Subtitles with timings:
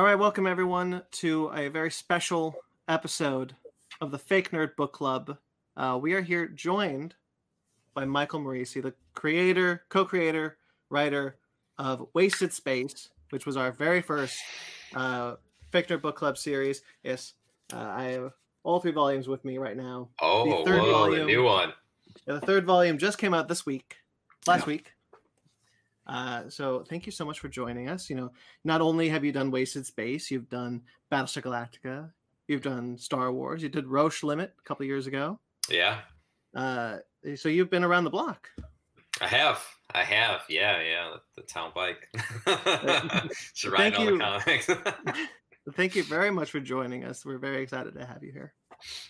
[0.00, 2.56] All right, welcome everyone to a very special
[2.88, 3.54] episode
[4.00, 5.36] of the Fake Nerd Book Club.
[5.76, 7.16] Uh, we are here joined
[7.92, 10.56] by Michael Moreci, the creator, co-creator,
[10.88, 11.36] writer
[11.76, 14.38] of Wasted Space, which was our very first
[14.94, 15.34] uh,
[15.70, 16.80] Fake Nerd Book Club series.
[17.02, 17.34] Yes,
[17.70, 20.08] uh, I have all three volumes with me right now.
[20.22, 21.74] Oh, the third whoa, volume, the new one.
[22.26, 23.98] Yeah, the third volume just came out this week,
[24.46, 24.66] last yeah.
[24.66, 24.94] week.
[26.10, 28.10] Uh, so thank you so much for joining us.
[28.10, 28.32] You know,
[28.64, 30.82] not only have you done Wasted Space, you've done
[31.12, 32.10] Battlestar Galactica,
[32.48, 35.38] you've done Star Wars, you did Roche Limit a couple years ago.
[35.68, 36.00] Yeah.
[36.54, 36.96] Uh,
[37.36, 38.48] so you've been around the block.
[39.20, 39.64] I have.
[39.94, 40.42] I have.
[40.48, 41.12] Yeah, yeah.
[41.36, 42.08] The, the town bike.
[43.54, 44.68] Should ride all the comics.
[45.74, 47.24] thank you very much for joining us.
[47.24, 48.54] We're very excited to have you here.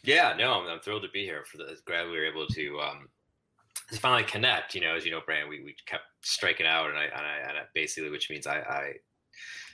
[0.04, 1.44] Yeah, no, I'm, I'm thrilled to be here.
[1.50, 3.08] For the glad we were able to um,
[3.92, 4.74] to finally connect.
[4.74, 7.48] You know, as you know, Brand, we, we kept striking out, and I and I,
[7.48, 8.92] and I basically, which means I, I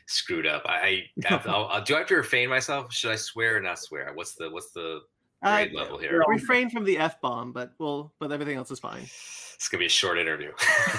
[0.06, 0.62] screwed up.
[0.66, 2.92] I, I I'll, I'll, do I have to refrain myself?
[2.92, 4.10] Should I swear or not swear?
[4.14, 5.00] What's the what's the
[5.42, 6.22] grade uh, level here?
[6.28, 9.02] Refrain from the f bomb, but well, but everything else is fine.
[9.02, 10.52] It's gonna be a short interview.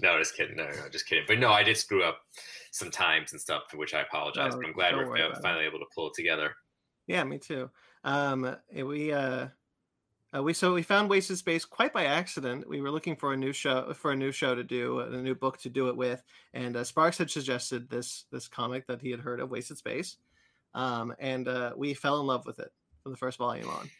[0.00, 0.56] no, just kidding.
[0.56, 1.24] No, no, just kidding.
[1.28, 2.18] But no, I did screw up
[2.72, 4.54] some times and stuff, for which I apologize.
[4.54, 6.54] but I'm glad we're finally able to pull it together.
[7.06, 7.70] Yeah, me too.
[8.04, 9.48] Um, we uh,
[10.34, 12.68] uh, we so we found Wasted Space quite by accident.
[12.68, 15.34] We were looking for a new show for a new show to do, a new
[15.34, 16.22] book to do it with,
[16.54, 20.16] and uh, Sparks had suggested this this comic that he had heard of, Wasted Space,
[20.74, 22.72] um, and uh, we fell in love with it
[23.02, 23.90] from the first volume on.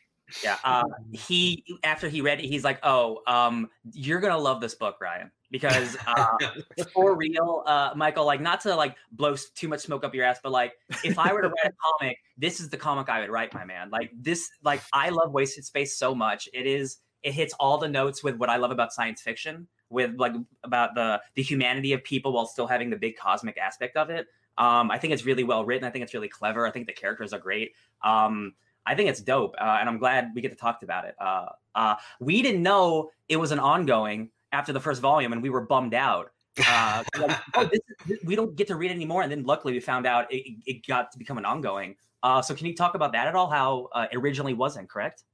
[0.42, 0.56] Yeah.
[0.64, 4.96] Uh, he after he read it, he's like, "Oh, um, you're gonna love this book,
[5.00, 6.36] Ryan." because uh,
[6.94, 10.38] for real, uh, Michael, like not to like blow too much smoke up your ass,
[10.42, 13.30] but like if I were to write a comic, this is the comic I would
[13.30, 13.90] write, my man.
[13.90, 16.48] Like this, like I love Wasted Space so much.
[16.52, 20.14] It is, it hits all the notes with what I love about science fiction, with
[20.16, 20.32] like
[20.62, 24.26] about the the humanity of people while still having the big cosmic aspect of it.
[24.56, 25.86] Um, I think it's really well written.
[25.86, 26.66] I think it's really clever.
[26.66, 27.72] I think the characters are great.
[28.02, 28.54] Um,
[28.86, 31.14] I think it's dope, uh, and I'm glad we get to talk about it.
[31.20, 35.50] Uh, uh, we didn't know it was an ongoing after the first volume, and we
[35.50, 36.30] were bummed out.
[36.68, 39.22] Uh, like, oh, this, this, we don't get to read anymore.
[39.22, 41.96] And then luckily we found out it, it got to become an ongoing.
[42.22, 43.48] Uh, so can you talk about that at all?
[43.48, 45.24] How uh, originally wasn't correct?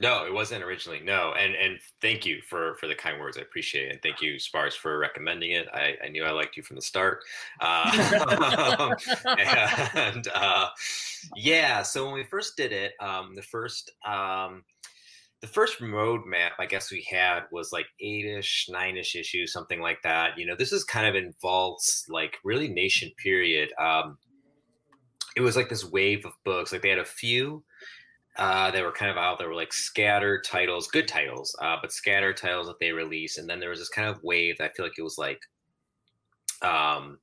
[0.00, 1.00] No, it wasn't originally.
[1.00, 3.36] No, and and thank you for for the kind words.
[3.36, 5.66] I appreciate it, and thank you, Sparks, for recommending it.
[5.74, 7.20] I, I knew I liked you from the start.
[7.60, 8.94] Uh,
[9.96, 10.68] and uh,
[11.34, 14.62] yeah, so when we first did it, um, the first um,
[15.40, 20.38] the first roadmap I guess we had was like eight-ish, nine-ish issues, something like that.
[20.38, 23.70] You know, this is kind of involves like really nation period.
[23.80, 24.18] Um,
[25.36, 26.72] it was like this wave of books.
[26.72, 27.64] Like they had a few
[28.38, 31.92] uh, that were kind of out there were like scattered titles, good titles, uh, but
[31.92, 33.38] scattered titles that they released.
[33.38, 35.40] And then there was this kind of wave that I feel like it was like
[36.62, 37.18] um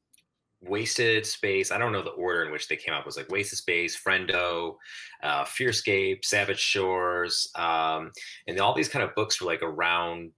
[0.62, 1.72] Wasted Space.
[1.72, 3.02] I don't know the order in which they came up.
[3.02, 4.76] It was like Wasted Space, Friendo,
[5.24, 8.12] uh, Fearscape, Savage Shores, um,
[8.48, 10.32] and all these kind of books were like around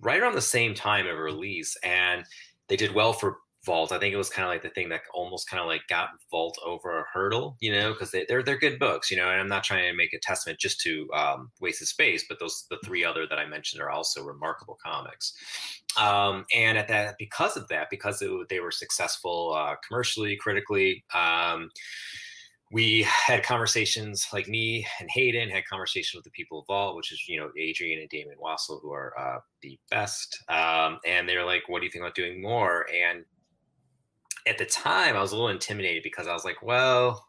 [0.00, 2.24] right around the same time of release, and
[2.68, 3.92] they did well for Vault.
[3.92, 6.10] I think it was kind of like the thing that almost kind of like got
[6.30, 9.28] Vault over a hurdle, you know, because they, are they're good books, you know.
[9.28, 12.64] And I'm not trying to make a testament just to um, Wasted Space, but those
[12.70, 15.34] the three other that I mentioned are also remarkable comics.
[16.00, 21.04] Um, and at that, because of that, because it, they were successful uh, commercially, critically.
[21.14, 21.70] Um,
[22.72, 27.12] we had conversations like me and Hayden had conversations with the people of Vault, which
[27.12, 30.42] is you know Adrian and Damian Wassel, who are uh, the best.
[30.48, 33.24] Um, and they're like, "What do you think about doing more?" And
[34.46, 37.26] at the time I was a little intimidated because I was like, well,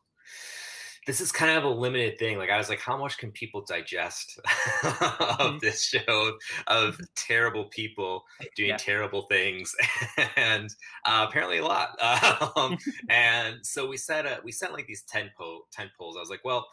[1.08, 2.38] this is kind of a limited thing.
[2.38, 4.38] Like I was like, how much can people digest
[4.84, 5.58] of mm-hmm.
[5.62, 6.34] this show
[6.68, 8.26] of terrible people
[8.56, 8.78] doing yeah.
[8.78, 9.74] terrible things,
[10.36, 10.70] and
[11.06, 11.98] uh, apparently a lot.
[12.58, 12.78] Um,
[13.10, 15.30] and so we set a we set like these ten
[15.72, 16.18] ten polls.
[16.18, 16.68] I was like, well,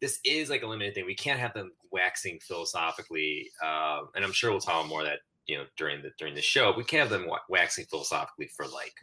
[0.00, 1.06] this is like a limited thing.
[1.06, 5.58] We can't have them waxing philosophically, uh, and I'm sure we'll talk more that you
[5.58, 6.72] know during the during the show.
[6.76, 8.94] We can't have them waxing philosophically for like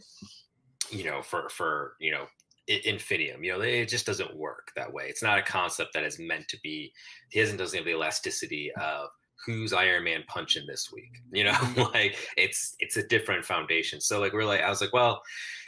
[0.91, 2.27] you know, for for you know
[2.69, 3.43] Infinium.
[3.43, 5.05] You know, it just doesn't work that way.
[5.07, 6.91] It's not a concept that is meant to be.
[7.29, 8.81] He doesn't doesn't have the elasticity mm.
[8.81, 9.09] of
[9.45, 11.09] who's Iron Man punching this week.
[11.33, 11.81] You know, mm-hmm.
[11.93, 14.01] like it's it's a different foundation.
[14.01, 15.21] So like we're I was like, well,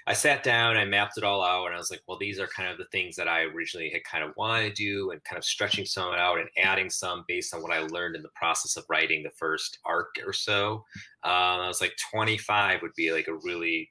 [0.05, 2.47] I sat down, I mapped it all out, and I was like, well, these are
[2.47, 5.37] kind of the things that I originally had kind of wanted to do, and kind
[5.37, 6.67] of stretching some out and mm-hmm.
[6.67, 10.17] adding some based on what I learned in the process of writing the first arc
[10.25, 10.83] or so.
[11.23, 13.89] Um, I was like, 25 would be like a really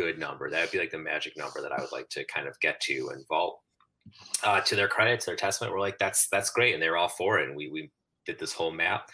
[0.00, 0.48] good number.
[0.50, 2.80] That would be like the magic number that I would like to kind of get
[2.82, 3.60] to and vault.
[4.42, 6.96] Uh, to their credit, to their testament, we're like, that's that's great, and they were
[6.96, 7.46] all for it.
[7.46, 7.90] And we we
[8.26, 9.10] did this whole map.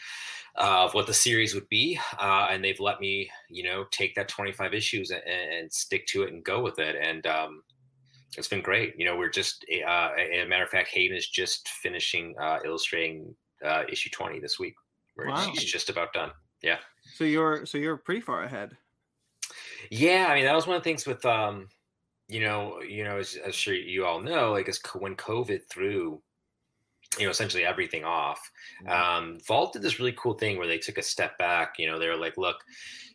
[0.56, 4.14] uh, of what the series would be, uh, and they've let me, you know, take
[4.14, 6.96] that 25 issues and, and stick to it and go with it.
[7.00, 7.62] And um,
[8.38, 8.94] it's been great.
[8.96, 13.34] You know, we're just, uh, a matter of fact, Hayden is just finishing uh, illustrating
[13.64, 14.74] uh, issue 20 this week.
[15.16, 15.52] Where wow.
[15.52, 16.30] she's just about done.
[16.62, 16.78] Yeah.
[17.14, 18.76] So you're so you're pretty far ahead.
[19.90, 21.68] Yeah, I mean that was one of the things with um,
[22.28, 26.20] you know, you know, as, as sure you all know, like as when COVID threw
[27.18, 28.50] you know essentially everything off
[28.84, 28.90] mm-hmm.
[28.90, 31.98] um, vault did this really cool thing where they took a step back you know
[31.98, 32.56] they were like look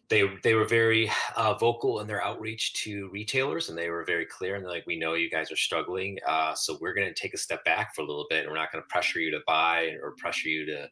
[0.10, 4.26] they they were very uh, vocal in their outreach to retailers and they were very
[4.26, 7.14] clear and they're like we know you guys are struggling uh, so we're going to
[7.14, 9.32] take a step back for a little bit and we're not going to pressure you
[9.32, 10.84] to buy or pressure you to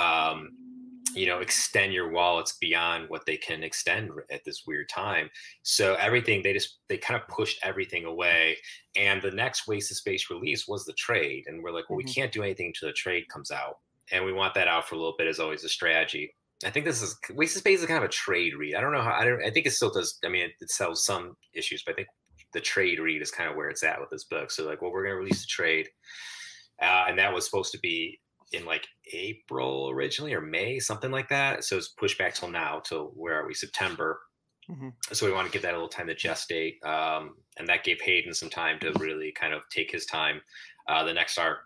[0.00, 0.50] um,
[1.14, 5.28] you know extend your wallets beyond what they can extend at this weird time
[5.62, 8.56] so everything they just they kind of pushed everything away
[8.96, 12.06] and the next waste of space release was the trade and we're like well mm-hmm.
[12.06, 13.76] we can't do anything until the trade comes out
[14.12, 16.32] and we want that out for a little bit as always a strategy
[16.64, 18.76] I think this is waste of space is kind of a trade read.
[18.76, 20.70] I don't know how I don't I think it still does I mean it, it
[20.70, 22.08] sells some issues, but I think
[22.52, 24.50] the trade read is kind of where it's at with this book.
[24.50, 25.88] So like well we're gonna release the trade.
[26.80, 28.18] Uh, and that was supposed to be
[28.52, 31.64] in like April originally or May, something like that.
[31.64, 33.54] So it's pushed back till now, till where are we?
[33.54, 34.20] September.
[34.70, 34.88] Mm-hmm.
[35.12, 38.00] So we want to give that a little time to gestate, um, and that gave
[38.00, 40.40] Hayden some time to really kind of take his time.
[40.88, 41.58] Uh, the next arc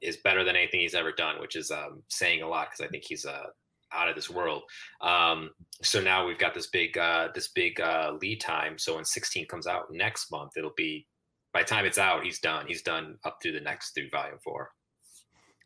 [0.00, 2.88] is better than anything he's ever done, which is um, saying a lot because I
[2.88, 3.46] think he's uh,
[3.92, 4.62] out of this world.
[5.00, 5.50] Um,
[5.82, 8.78] so now we've got this big uh, this big uh, lead time.
[8.78, 11.06] So when 16 comes out next month, it'll be
[11.52, 12.66] by the time it's out, he's done.
[12.68, 14.70] He's done up through the next through volume four.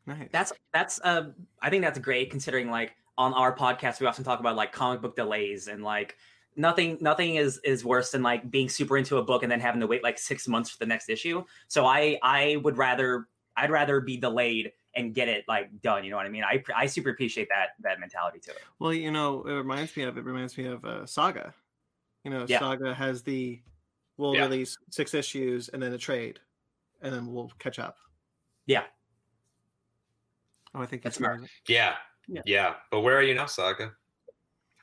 [0.07, 0.29] Nice.
[0.33, 1.31] That's that's uh
[1.63, 5.01] I think that's great considering like on our podcast we often talk about like comic
[5.01, 6.17] book delays and like
[6.57, 9.81] nothing nothing is is worse than like being super into a book and then having
[9.81, 11.45] to wait like 6 months for the next issue.
[11.69, 16.05] So I I would rather I'd rather be delayed and get it like done.
[16.05, 16.45] You know what I mean?
[16.45, 18.59] I I super appreciate that that mentality to it.
[18.79, 21.55] Well, you know, it reminds me of it reminds me of uh, Saga.
[22.25, 22.59] You know, yeah.
[22.59, 23.61] Saga has the
[24.17, 24.43] we'll yeah.
[24.43, 26.41] release six issues and then a trade,
[27.03, 27.99] and then we'll catch up.
[28.67, 28.85] Yeah,
[30.75, 31.41] Oh, I think that's smart.
[31.69, 31.95] Yeah.
[32.29, 32.43] yeah.
[32.45, 33.93] yeah, But where are you now, Saga?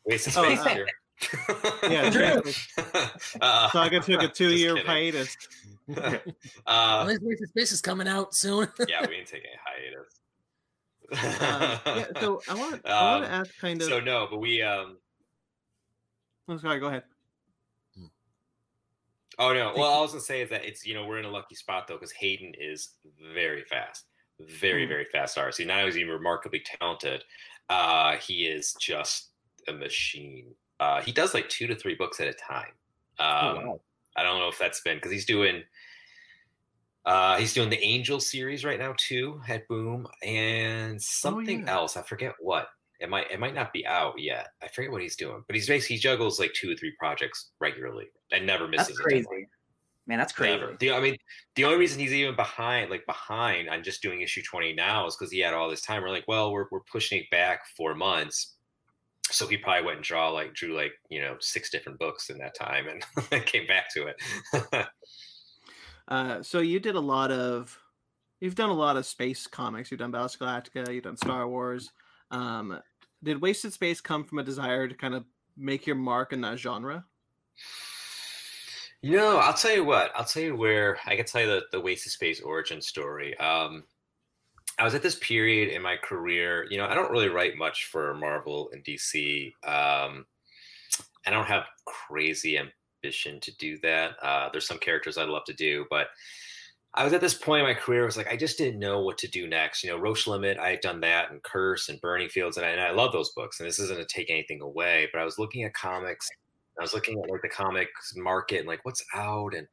[0.06, 0.88] Waste of space oh, uh, here.
[1.84, 2.54] yeah, exactly.
[3.42, 5.36] uh, Saga took a two-year hiatus.
[5.96, 6.18] uh,
[6.66, 8.68] well, Waste of Space is coming out soon.
[8.88, 11.42] yeah, we ain't taking a hiatus.
[11.42, 13.90] uh, yeah, so I want I want to um, ask kind of.
[13.90, 14.62] So no, but we.
[14.62, 14.98] um
[16.48, 16.80] Oh, sorry.
[16.80, 17.04] Go ahead.
[19.38, 19.74] Oh no.
[19.76, 21.88] Well, I was gonna say is that it's you know we're in a lucky spot
[21.88, 22.94] though because Hayden is
[23.34, 24.06] very fast
[24.48, 24.90] very, hmm.
[24.90, 25.38] very fast.
[25.58, 27.24] He not only is he remarkably talented,
[27.70, 29.30] uh, he is just
[29.68, 30.54] a machine.
[30.80, 32.72] Uh, he does like two to three books at a time.
[33.20, 33.82] Oh, um, oh, wow.
[34.18, 35.64] I don't know if that's been because he's doing
[37.06, 41.66] uh, he's doing the Angel series right now too at Boom and oh, something oh,
[41.66, 41.74] yeah.
[41.74, 41.98] else.
[41.98, 42.68] I forget what.
[43.00, 44.50] It might it might not be out yet.
[44.62, 47.50] I forget what he's doing, but he's basically he juggles like two or three projects
[47.60, 48.90] regularly and never misses.
[48.90, 49.48] That's crazy.
[50.08, 50.64] Man, that's crazy.
[50.80, 51.16] The, I mean,
[51.56, 55.16] the only reason he's even behind, like behind on just doing issue 20 now is
[55.16, 56.02] because he had all this time.
[56.02, 58.56] We're like, well, we're, we're pushing it back four months.
[59.30, 62.38] So he probably went and draw like drew like, you know, six different books in
[62.40, 64.88] that time and came back to it.
[66.08, 67.78] uh, so you did a lot of,
[68.40, 69.92] you've done a lot of space comics.
[69.92, 71.92] You've done Battlestar Galactica, you've done Star Wars.
[72.32, 72.80] Um,
[73.24, 76.58] did Wasted Space come from a desire to kind of make your mark in that
[76.58, 77.06] genre?
[79.04, 80.12] You know, I'll tell you what.
[80.16, 83.38] I'll tell you where I can tell you the, the Waste of Space origin story.
[83.40, 83.84] Um,
[84.78, 86.68] I was at this period in my career.
[86.70, 89.48] You know, I don't really write much for Marvel and DC.
[89.64, 90.26] Um,
[91.26, 94.12] I don't have crazy ambition to do that.
[94.22, 96.08] Uh, there's some characters I'd love to do, but
[96.94, 98.04] I was at this point in my career.
[98.04, 99.84] I was like, I just didn't know what to do next.
[99.84, 102.70] You know, Roche Limit, I had done that, and Curse, and Burning Fields, and I,
[102.70, 103.60] and I love those books.
[103.60, 106.30] And this isn't to take anything away, but I was looking at comics
[106.80, 109.68] I was looking at like the comics market and like what's out and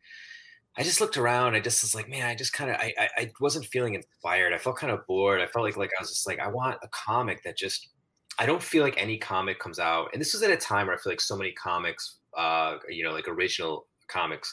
[0.77, 1.55] I just looked around.
[1.55, 4.53] I just was like, man, I just kind of, I, I, I, wasn't feeling inspired.
[4.53, 5.41] I felt kind of bored.
[5.41, 7.89] I felt like, like I was just like, I want a comic that just,
[8.39, 10.11] I don't feel like any comic comes out.
[10.13, 13.03] And this was at a time where I feel like so many comics, uh, you
[13.03, 14.53] know, like original comics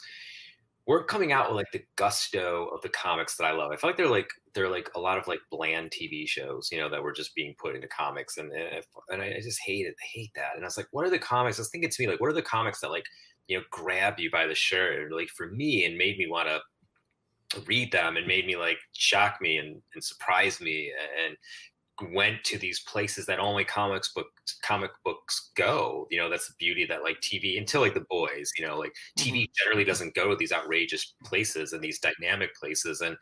[0.86, 3.72] weren't coming out with like the gusto of the comics that I love.
[3.72, 6.78] I feel like they're like they're like a lot of like bland TV shows, you
[6.78, 10.06] know, that were just being put into comics, and and I just hate it, I
[10.12, 10.54] hate that.
[10.54, 11.58] And I was like, what are the comics?
[11.58, 13.06] I was thinking to me like, what are the comics that like
[13.48, 16.60] you know grab you by the shirt, like for me, and made me want to
[17.66, 20.92] read them and made me like shock me and, and surprise me
[21.24, 21.36] and
[22.12, 26.54] went to these places that only comics books comic books go you know that's the
[26.58, 29.52] beauty that like tv until like the boys you know like tv mm-hmm.
[29.56, 33.16] generally doesn't go to these outrageous places and these dynamic places and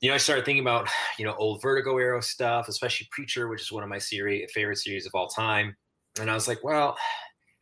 [0.00, 3.60] you know, I started thinking about, you know, old Vertigo era stuff, especially Preacher, which
[3.60, 5.76] is one of my series favorite series of all time.
[6.18, 6.96] And I was like, well,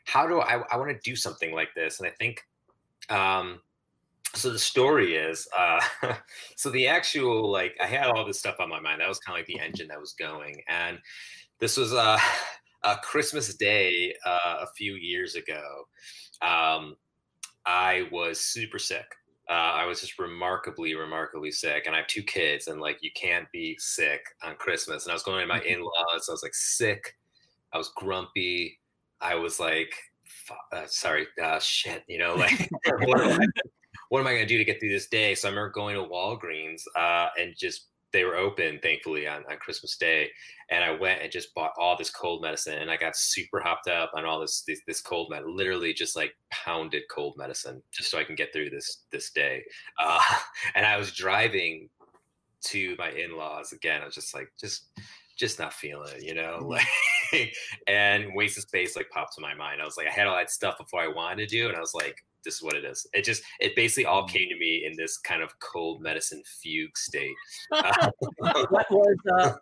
[0.04, 1.98] how do I, I want to do something like this?
[1.98, 2.40] And I think,
[3.10, 3.60] um,
[4.34, 5.80] so the story is, uh,
[6.56, 9.00] so the actual, like, I had all this stuff on my mind.
[9.00, 10.62] That was kind of like the engine that was going.
[10.68, 10.98] And
[11.58, 12.18] this was uh,
[12.82, 15.84] a Christmas Day uh, a few years ago.
[16.42, 16.96] Um,
[17.66, 19.06] I was super sick
[19.48, 21.84] uh, I was just remarkably, remarkably sick.
[21.86, 25.04] And I have two kids, and like you can't be sick on Christmas.
[25.04, 25.68] And I was going to my mm-hmm.
[25.68, 26.28] in laws.
[26.28, 27.16] I was like sick.
[27.72, 28.78] I was grumpy.
[29.20, 29.94] I was like,
[30.72, 32.70] uh, sorry, uh, shit, you know, like
[34.08, 35.34] what am I, what am I going to do to get through this day?
[35.34, 39.56] So I remember going to Walgreens uh, and just they were open thankfully on, on
[39.58, 40.30] christmas day
[40.70, 43.88] and i went and just bought all this cold medicine and i got super hopped
[43.88, 48.10] up on all this this, this cold med literally just like pounded cold medicine just
[48.10, 49.62] so i can get through this this day
[49.98, 50.20] uh,
[50.74, 51.88] and i was driving
[52.60, 54.86] to my in-laws again i was just like just
[55.38, 56.70] just not feeling it you know mm-hmm.
[57.32, 57.54] like
[57.86, 60.50] and wasted space like popped to my mind i was like i had all that
[60.50, 63.06] stuff before i wanted to do and i was like this is what it is.
[63.12, 64.28] It just it basically all mm.
[64.28, 67.34] came to me in this kind of cold medicine fugue state.
[67.68, 69.52] what was uh,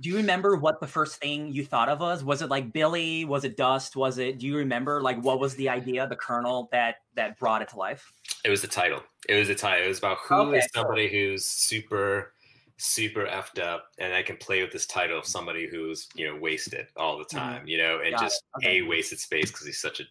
[0.00, 2.24] do you remember what the first thing you thought of was?
[2.24, 3.24] Was it like Billy?
[3.24, 3.96] Was it Dust?
[3.96, 7.62] Was it do you remember like what was the idea, the kernel that that brought
[7.62, 8.12] it to life?
[8.44, 9.02] It was the title.
[9.28, 9.84] It was the title.
[9.84, 12.32] It was about who okay, is somebody who's super
[12.78, 16.38] super effed up and I can play with this title of somebody who's, you know,
[16.38, 17.38] wasted all the mm-hmm.
[17.38, 18.80] time, you know, and Got just okay.
[18.80, 20.04] a wasted space because he's such a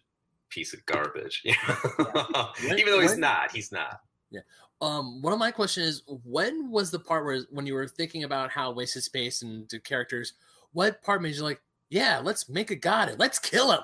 [0.50, 1.42] piece of garbage.
[1.44, 1.54] yeah.
[2.64, 4.00] Even though he's when, not, he's not.
[4.30, 4.40] Yeah.
[4.80, 8.24] Um, one of my questions is when was the part where when you were thinking
[8.24, 10.34] about how wasted space and the characters,
[10.72, 13.80] what part made you like, yeah, let's make a god and let's kill him?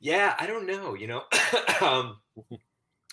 [0.00, 0.94] Yeah, I don't know.
[0.94, 1.22] You know,
[1.80, 2.18] um,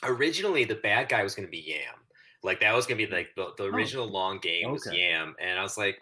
[0.04, 1.96] originally the bad guy was going to be Yam.
[2.44, 4.12] Like that was going to be like the, the oh, original oh.
[4.12, 4.88] long game was.
[4.92, 6.02] Yam, and I was like,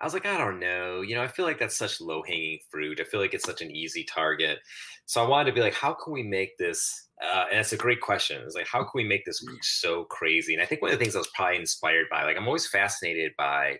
[0.00, 1.00] I was like, I don't know.
[1.00, 3.00] You know, I feel like that's such low hanging fruit.
[3.00, 4.58] I feel like it's such an easy target.
[5.06, 7.08] So I wanted to be like, how can we make this?
[7.22, 8.42] Uh, and it's a great question.
[8.44, 9.56] It's like, how can we make this mm.
[9.62, 10.52] so crazy?
[10.52, 12.66] And I think one of the things I was probably inspired by, like, I'm always
[12.66, 13.78] fascinated by,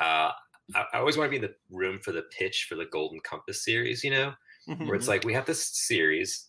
[0.00, 0.30] uh,
[0.74, 3.18] I, I always want to be in the room for the pitch for the Golden
[3.20, 4.34] Compass series, you know,
[4.68, 4.86] mm-hmm.
[4.86, 5.12] where it's mm-hmm.
[5.12, 6.48] like, we have this series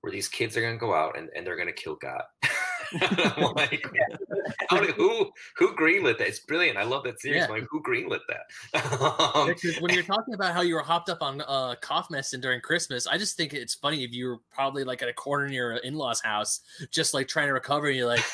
[0.00, 2.22] where these kids are going to go out and, and they're going to kill God.
[3.56, 3.86] like,
[4.68, 6.28] how did, who who greenlit that?
[6.28, 6.78] It's brilliant.
[6.78, 7.42] I love that series.
[7.42, 7.46] Yeah.
[7.46, 8.82] Like, who greenlit that?
[9.34, 12.60] um, when you're talking about how you were hopped up on uh, cough medicine during
[12.60, 15.52] Christmas, I just think it's funny if you were probably like at a corner in
[15.52, 16.60] your in-laws' house,
[16.90, 17.88] just like trying to recover.
[17.88, 18.24] And you're like,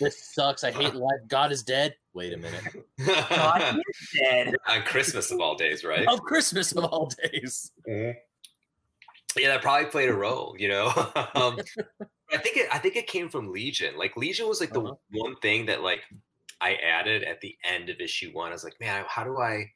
[0.00, 0.64] "This sucks.
[0.64, 1.20] I hate life.
[1.28, 2.64] God is dead." Wait a minute.
[3.28, 6.08] God is dead on Christmas of all days, right?
[6.08, 7.72] Of Christmas of all days.
[7.88, 8.18] Mm-hmm
[9.36, 10.92] yeah, that probably played a role, you know.
[11.34, 11.58] um,
[12.32, 13.96] I think it, I think it came from Legion.
[13.96, 14.94] Like Legion was like the uh-huh.
[15.12, 16.02] one thing that like
[16.60, 18.50] I added at the end of issue one.
[18.50, 19.70] I was like, man, how do I?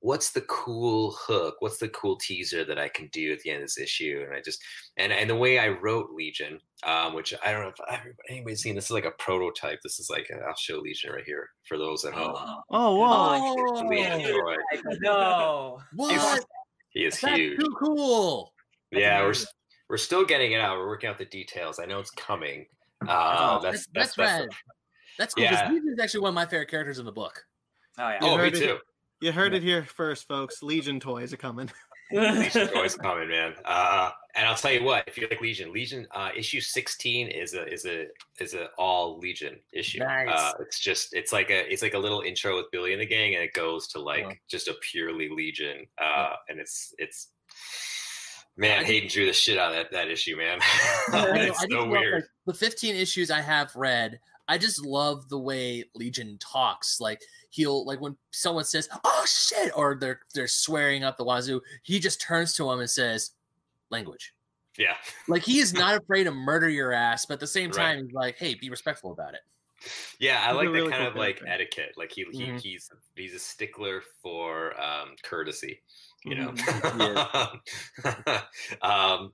[0.00, 1.56] What's the cool hook?
[1.60, 4.22] What's the cool teaser that I can do at the end of this issue?
[4.26, 4.62] And I just
[4.98, 8.74] and and the way I wrote Legion, um, which I don't know if anybody's seen.
[8.74, 9.80] This is like a prototype.
[9.82, 12.34] This is like i will show Legion right here for those at home.
[12.70, 13.54] Oh, wow!
[13.56, 13.82] Oh,
[15.00, 16.44] no, what?
[16.90, 17.58] He is That's huge.
[17.58, 18.52] Too cool.
[18.92, 19.34] Yeah, we're
[19.88, 20.78] we're still getting it out.
[20.78, 21.78] We're working out the details.
[21.78, 22.66] I know it's coming.
[23.06, 24.56] Uh, oh, that's, that's, that's, that's,
[25.18, 25.44] that's cool.
[25.44, 25.68] Yeah.
[25.68, 27.44] Legion is actually one of my favorite characters in the book.
[27.98, 28.18] Oh yeah.
[28.22, 28.78] oh, me it, too.
[29.20, 30.62] You heard it here first, folks.
[30.62, 31.70] Legion toys are coming.
[32.12, 33.54] Legion toys are coming, man.
[33.64, 37.54] Uh, and I'll tell you what, if you like Legion, Legion uh, issue sixteen is
[37.54, 38.06] a is a
[38.40, 40.00] is a all Legion issue.
[40.00, 40.28] Nice.
[40.30, 43.06] Uh, it's just it's like a it's like a little intro with Billy and the
[43.06, 44.32] gang, and it goes to like yeah.
[44.48, 46.32] just a purely Legion, uh, yeah.
[46.48, 47.28] and it's it's
[48.56, 50.58] Man, Hayden drew the shit out of that, that issue, man.
[51.08, 52.14] it's I so weird.
[52.14, 57.00] Like, the 15 issues I have read, I just love the way Legion talks.
[57.00, 57.20] Like
[57.50, 61.98] he'll like when someone says, "Oh shit," or they're they're swearing up the wazoo, he
[61.98, 63.32] just turns to him and says,
[63.90, 64.34] "Language."
[64.78, 64.96] Yeah.
[65.28, 68.04] Like he is not afraid to murder your ass, but at the same time, right.
[68.04, 69.40] he's like, "Hey, be respectful about it."
[70.18, 71.92] Yeah, I like that really kind cool of like etiquette.
[71.96, 72.56] Like he, he mm-hmm.
[72.58, 75.80] he's he's a stickler for um, courtesy
[76.24, 76.52] you know.
[76.52, 78.10] Mm-hmm.
[78.82, 79.32] um,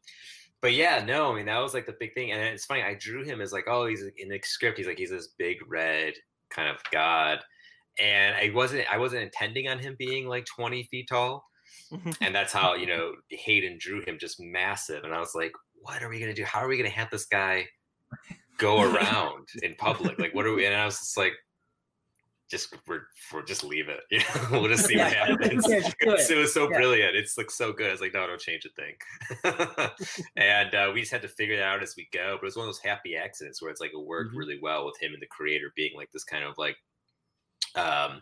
[0.62, 2.82] but yeah, no, I mean that was like the big thing, and it's funny.
[2.82, 4.78] I drew him as like, oh, he's in the script.
[4.78, 6.14] He's like he's this big red
[6.50, 7.38] kind of god,
[8.00, 11.44] and I wasn't I wasn't intending on him being like twenty feet tall,
[11.90, 12.10] mm-hmm.
[12.20, 16.02] and that's how you know Hayden drew him just massive, and I was like, what
[16.02, 16.44] are we gonna do?
[16.44, 17.66] How are we gonna have this guy
[18.58, 20.18] go around in public?
[20.18, 20.66] Like, what are we?
[20.66, 21.32] And I was just like,
[22.50, 23.02] just we're,
[23.32, 24.00] we're just leave it.
[24.10, 25.64] You know, we'll just see what happens.
[25.68, 26.30] Yeah, it.
[26.30, 26.36] it.
[26.36, 26.76] was so yeah.
[26.76, 27.16] brilliant.
[27.16, 27.88] It's like so good.
[27.88, 29.90] I was like, no, don't change a thing.
[30.36, 32.36] and uh, we just had to figure it out as we go.
[32.36, 34.38] But it was one of those happy accidents where it's like it worked mm-hmm.
[34.38, 36.76] really well with him and the creator being like this kind of like
[37.76, 38.20] um,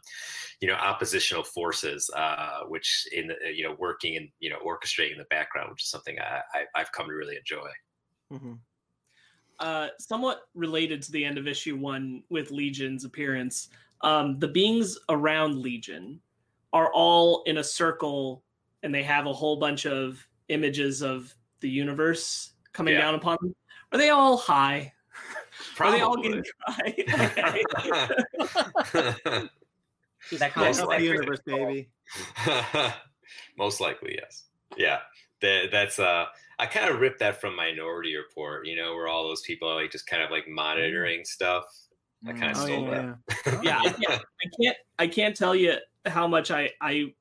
[0.61, 5.12] you know oppositional forces uh, which in the, you know working and you know orchestrating
[5.12, 6.42] in the background which is something I,
[6.75, 7.68] I have come to really enjoy
[8.32, 8.54] Mm-hmm.
[9.61, 13.70] Uh, somewhat related to the end of issue one with Legion's appearance,
[14.02, 16.20] um, the beings around Legion
[16.72, 18.42] are all in a circle
[18.82, 23.00] and they have a whole bunch of images of the universe coming Yeah.
[23.00, 23.54] down upon them.
[23.92, 24.92] Are they all high?
[25.80, 26.94] Are they all getting dry?
[28.94, 29.48] Okay.
[30.32, 31.06] That Most kind the of likely.
[31.06, 31.88] universe, baby.
[33.56, 34.44] Most likely, yes.
[34.76, 34.98] Yeah,
[35.40, 36.26] that, that's uh.
[36.58, 38.66] I kind of ripped that from Minority Report.
[38.66, 41.64] You know, where all those people are like just kind of like monitoring stuff.
[42.26, 43.44] I kind of Oh, stole yeah, that.
[43.46, 43.60] yeah.
[43.62, 47.12] yeah, I can't, I can't I can't tell you how much I I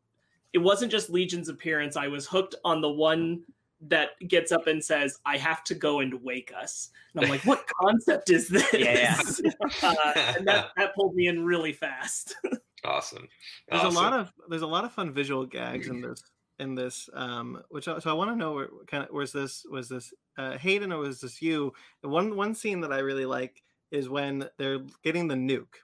[0.54, 1.96] it wasn't just Legion's appearance.
[1.98, 3.44] I was hooked on the one
[3.82, 7.46] that gets up and says, "I have to go and wake us." And I'm like,
[7.46, 9.16] "What concept is this?" Yeah,
[9.84, 12.36] uh, and that that pulled me in really fast.
[12.84, 13.28] Awesome.
[13.70, 13.98] There's awesome.
[13.98, 16.24] a lot of there's a lot of fun visual gags in this
[16.60, 19.64] in this um which I- so I want to know where kind of was this
[19.70, 23.26] was this uh, Hayden or was this you the one one scene that I really
[23.26, 25.76] like is when they're getting the nuke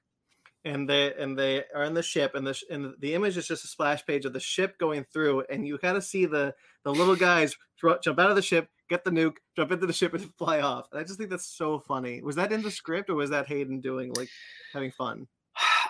[0.65, 3.47] and they and they are in the ship and the sh- and the image is
[3.47, 6.53] just a splash page of the ship going through and you kind of see the
[6.83, 7.55] the little guys
[8.01, 10.87] jump out of the ship get the nuke jump into the ship and fly off.
[10.91, 12.21] And I just think that's so funny.
[12.21, 14.29] Was that in the script or was that Hayden doing like
[14.71, 15.27] having fun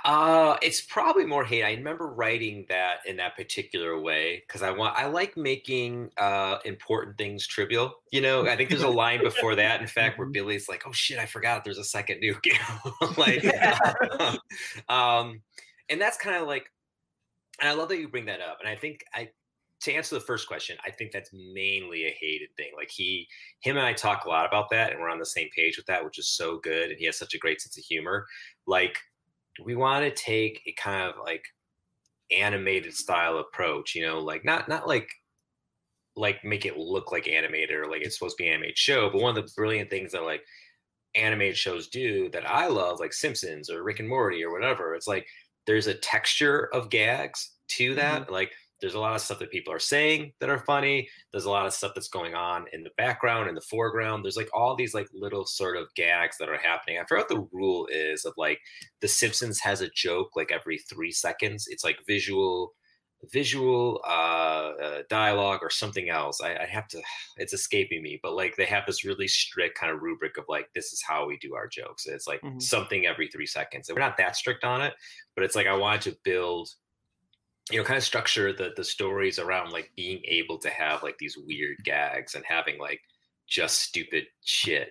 [0.05, 1.63] Uh, it's probably more hate.
[1.63, 6.57] I remember writing that in that particular way because I want I like making uh
[6.65, 7.93] important things trivial.
[8.11, 10.91] You know, I think there's a line before that, in fact, where Billy's like, "Oh
[10.91, 12.51] shit, I forgot there's a second nuke."
[13.17, 13.45] Like,
[14.89, 15.41] um,
[15.89, 16.65] and that's kind of like,
[17.61, 18.57] and I love that you bring that up.
[18.59, 19.29] And I think I
[19.83, 22.71] to answer the first question, I think that's mainly a Hayden thing.
[22.75, 23.27] Like he,
[23.61, 25.85] him, and I talk a lot about that, and we're on the same page with
[25.85, 26.89] that, which is so good.
[26.89, 28.25] And he has such a great sense of humor.
[28.65, 28.97] Like
[29.63, 31.43] we want to take a kind of like
[32.31, 35.09] animated style approach you know like not not like
[36.15, 39.09] like make it look like animated or like it's supposed to be an animated show
[39.09, 40.41] but one of the brilliant things that like
[41.15, 45.07] animated shows do that i love like simpsons or rick and morty or whatever it's
[45.07, 45.27] like
[45.67, 47.95] there's a texture of gags to mm-hmm.
[47.97, 48.51] that like
[48.83, 51.65] there's a lot of stuff that people are saying that are funny there's a lot
[51.65, 54.93] of stuff that's going on in the background in the foreground there's like all these
[54.93, 58.33] like little sort of gags that are happening i forgot what the rule is of
[58.37, 58.59] like
[58.99, 62.73] the simpsons has a joke like every three seconds it's like visual
[63.31, 67.01] visual uh, uh dialogue or something else I, I have to
[67.37, 70.67] it's escaping me but like they have this really strict kind of rubric of like
[70.75, 72.61] this is how we do our jokes it's like Mhm.
[72.61, 74.93] something every three seconds and we're not that strict on it
[75.35, 76.69] but it's like i wanted to build
[77.73, 81.17] you know kind of structure the the stories around like being able to have like
[81.17, 83.01] these weird gags and having like
[83.47, 84.89] just stupid shit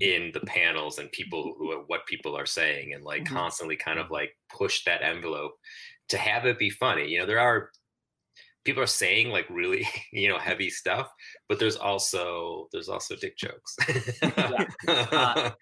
[0.00, 3.28] in the panels and people who what people are saying and like Mhm.
[3.28, 5.52] constantly kind of like push that envelope
[6.08, 7.08] to have it be funny.
[7.08, 7.70] You know there are
[8.64, 11.08] people are saying like really you know heavy stuff
[11.48, 13.76] but there's also there's also dick jokes.
[14.22, 15.52] Uh,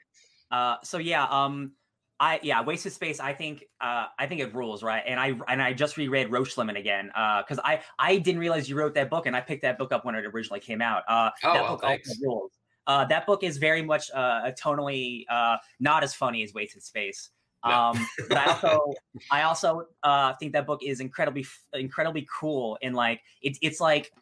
[0.50, 1.72] Uh, so yeah, um,
[2.20, 3.18] I yeah, wasted space.
[3.20, 5.02] I think uh, I think it rules, right?
[5.06, 8.76] And I and I just reread Roche Limit again because I I didn't realize you
[8.76, 11.02] wrote that book, and I picked that book up when it originally came out.
[11.08, 12.10] Uh, Oh, that well, book thanks.
[12.22, 12.52] rules.
[12.86, 17.30] Uh, that book is very much uh, tonally uh, not as funny as Wasted Space.
[17.64, 17.72] No.
[17.72, 18.94] Um, but I also
[19.30, 24.12] I also uh, think that book is incredibly incredibly cool and like it's it's like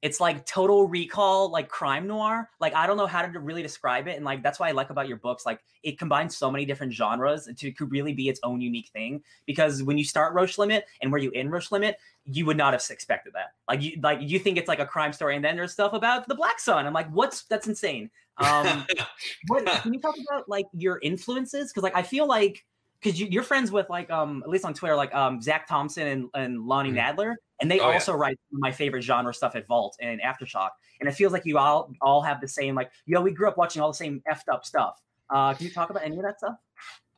[0.00, 4.06] it's like total recall like crime noir like i don't know how to really describe
[4.06, 6.64] it and like that's what i like about your books like it combines so many
[6.64, 10.58] different genres to could really be its own unique thing because when you start Roche
[10.58, 11.96] Limit and where you end Roche Limit
[12.30, 13.54] you would not have expected that.
[13.66, 16.28] Like you like you think it's like a crime story and then there's stuff about
[16.28, 18.10] the black sun i'm like what's that's insane.
[18.36, 18.86] Um
[19.48, 21.72] what can you talk about like your influences?
[21.72, 22.64] Because like i feel like
[23.02, 26.06] because you, you're friends with like um at least on twitter like um Zac Thompson
[26.06, 27.16] and, and lonnie Mhm.
[27.16, 27.94] nadler and they Oh, yeah.
[27.94, 31.58] also write my favorite genre stuff at vault and aftershock and it feels like you
[31.58, 34.52] all all have the same like yo we grew up watching all the same effed
[34.52, 36.56] up stuff uh can you talk about any of that stuff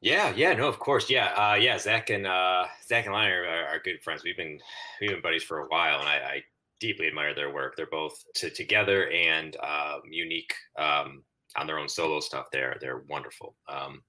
[0.03, 1.77] Yeah, yeah, no, of course, yeah, uh, yeah.
[1.79, 4.25] Zac and uh, Zac and Lionel are, are good friends.
[4.25, 4.59] We've been
[4.99, 6.43] we've been buddies for a while, and I, I
[6.79, 7.77] deeply admire their work.
[7.77, 11.23] They're both to, together and um, unique um,
[11.59, 12.47] on their own solo stuff.
[12.51, 13.57] They're they're wonderful.
[13.69, 14.03] Um,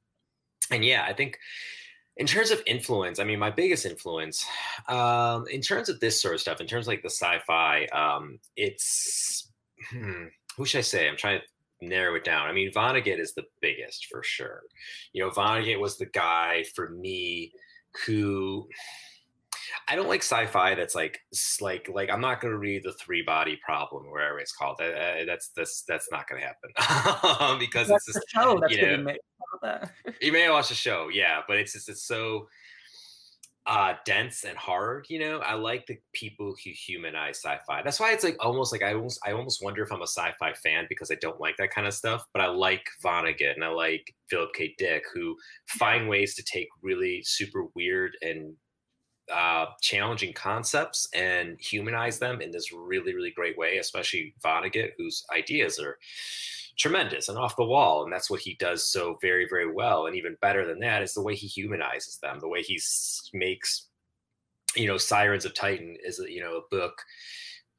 [0.72, 1.38] and yeah, I think
[2.18, 4.46] in terms of influence, I mean, my biggest influence
[4.88, 8.40] um, in terms of this sort of stuff, in terms of like the sci-fi, um,
[8.56, 9.52] it's
[9.90, 10.26] hmm,
[10.58, 11.08] who should I say?
[11.08, 12.48] I'm trying to narrow it down.
[12.48, 14.64] I mean, Vonnegut is the biggest for sure.
[15.14, 17.54] You know, Vonnegut was the guy for me
[18.06, 18.68] who
[19.88, 21.20] I don't like sci-fi that's like
[21.62, 24.78] like like I'm not going to read the three body problem or whatever it's called.
[24.82, 28.60] Uh, uh, that's that's that's not going to happen because it's that's just the show
[28.60, 29.20] that's you know, to make-
[29.62, 29.92] that.
[30.22, 32.48] you may watch the show, yeah, but it's just it's so
[33.68, 38.12] uh dense and hard you know i like the people who humanize sci-fi that's why
[38.12, 41.12] it's like almost like i almost i almost wonder if i'm a sci-fi fan because
[41.12, 44.50] i don't like that kind of stuff but i like vonnegut and i like philip
[44.56, 45.36] k dick who
[45.78, 48.56] find ways to take really super weird and
[49.34, 55.24] uh, challenging concepts and humanize them in this really really great way especially vonnegut whose
[55.32, 55.98] ideas are
[56.82, 58.04] tremendous and off the wall.
[58.04, 60.08] And that's what he does so very, very well.
[60.08, 62.80] And even better than that is the way he humanizes them, the way he
[63.34, 63.88] makes,
[64.76, 66.94] you know, Sirens of Titan is, you know, a book.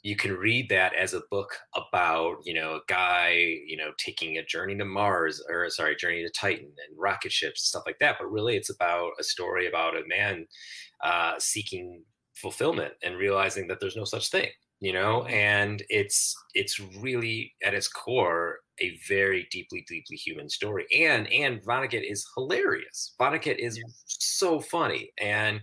[0.04, 4.38] You can read that as a book about, you know, a guy, you know, taking
[4.38, 8.16] a journey to Mars or sorry, journey to Titan and rocket ships, stuff like that.
[8.18, 10.46] But really, it's about a story about a man
[11.02, 14.48] uh, seeking fulfillment and realizing that there's no such thing
[14.82, 15.22] you know?
[15.26, 20.86] And it's it's really at its core a very deeply deeply human story.
[20.92, 23.14] And and vonnegut is hilarious.
[23.18, 23.84] Vonnegut is yeah.
[24.06, 25.12] so funny.
[25.18, 25.60] And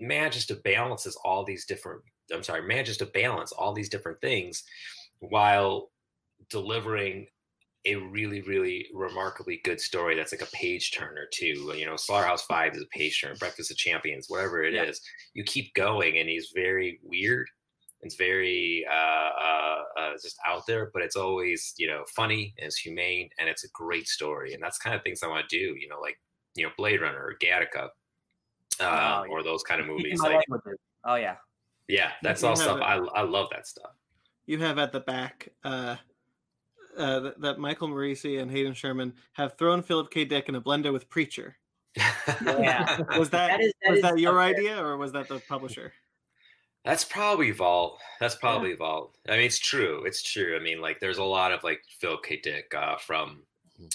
[0.00, 2.02] manages to balances all these different
[2.34, 4.62] i'm sorry manages to balance all these different things
[5.20, 5.90] while
[6.50, 7.26] delivering
[7.86, 12.42] a really really remarkably good story that's like a page turner too you know slaughterhouse
[12.42, 14.84] five is a page turner breakfast of champions whatever it yeah.
[14.84, 15.00] is,
[15.34, 17.46] you keep going and he's very weird
[18.02, 22.66] it's very uh, uh, uh, just out there, but it's always you know funny and
[22.66, 24.54] it's humane and it's a great story.
[24.54, 25.74] And that's kind of things I want to do.
[25.78, 26.18] You know, like
[26.54, 27.88] you know Blade Runner or Gattaca, oh,
[28.80, 29.22] yeah.
[29.28, 30.20] or those kind of movies.
[30.20, 30.44] Like,
[31.04, 31.36] oh yeah,
[31.88, 32.80] yeah, that's you all stuff.
[32.82, 33.90] I I love that stuff.
[34.46, 35.48] You have at the back.
[35.64, 35.96] Uh,
[36.96, 40.24] uh, that, that Michael Moreci and Hayden Sherman have thrown Philip K.
[40.24, 41.56] Dick in a blender with Preacher.
[41.96, 45.92] yeah, was that, that, is, that was that your idea or was that the publisher?
[46.84, 47.98] That's probably Vault.
[48.20, 48.76] That's probably yeah.
[48.76, 49.16] Vault.
[49.28, 50.04] I mean, it's true.
[50.04, 50.56] It's true.
[50.56, 52.40] I mean, like, there's a lot of like Phil K.
[52.40, 53.42] Dick uh, from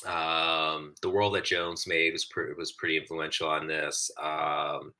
[0.05, 4.11] um, the world that Jones made was pre- was pretty influential on this.
[4.21, 4.93] Um,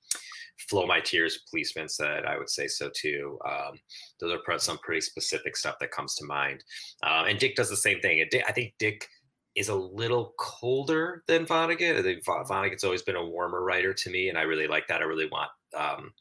[0.69, 3.39] Flow My Tears, Policeman said, I would say so too.
[3.47, 3.80] Um,
[4.19, 6.63] those are some pretty specific stuff that comes to mind.
[7.04, 8.26] Um, and Dick does the same thing.
[8.47, 9.08] I think Dick
[9.56, 12.00] is a little colder than Vonnegut.
[12.00, 15.02] I think Vonnegut's always been a warmer writer to me, and I really like that.
[15.02, 16.13] I really want um,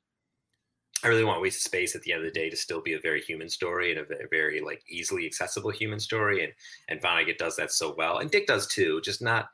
[1.02, 2.94] I really want Waste of Space at the end of the day to still be
[2.94, 6.52] a very human story and a very like easily accessible human story, and
[6.88, 9.00] and Vonnegut does that so well, and Dick does too.
[9.02, 9.48] Just not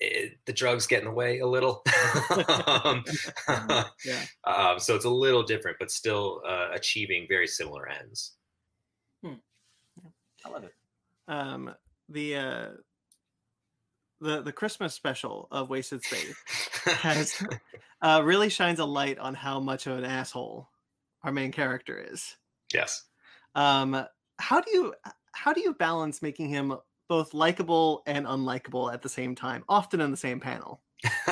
[0.00, 1.82] it, the drugs get in the way a little.
[2.84, 3.04] um,
[4.04, 4.24] yeah.
[4.46, 8.36] Um, so it's a little different, but still uh, achieving very similar ends.
[9.24, 9.34] Hmm.
[10.44, 10.72] I love it.
[11.26, 11.74] Um,
[12.08, 12.66] the uh,
[14.20, 16.36] the the Christmas special of Wasted Space
[16.84, 17.42] has
[18.02, 20.68] uh, really shines a light on how much of an asshole
[21.24, 22.36] our main character is.
[22.72, 23.02] Yes.
[23.56, 24.06] Um,
[24.38, 24.94] how do you
[25.32, 26.76] how do you balance making him
[27.08, 30.80] both likable and unlikable at the same time, often in the same panel?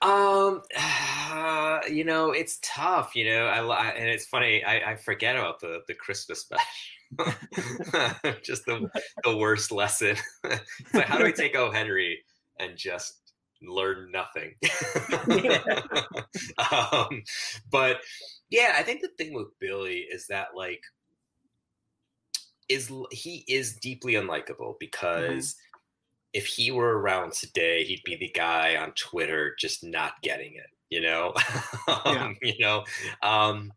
[0.00, 3.16] um, uh, you know, it's tough.
[3.16, 4.64] You know, I, I and it's funny.
[4.64, 6.64] I, I forget about the the Christmas special.
[8.42, 8.88] just the
[9.24, 10.16] the worst lesson.
[10.94, 11.70] like, how do we take O.
[11.70, 12.20] Henry
[12.58, 13.20] and just
[13.62, 14.54] learn nothing?
[16.72, 17.22] um,
[17.70, 17.98] but
[18.50, 20.82] yeah, I think the thing with Billy is that like
[22.68, 25.80] is he is deeply unlikable because mm-hmm.
[26.32, 30.70] if he were around today, he'd be the guy on Twitter just not getting it,
[30.90, 31.34] you know,
[32.04, 32.52] um, yeah.
[32.52, 32.84] you know.
[33.22, 33.72] Um,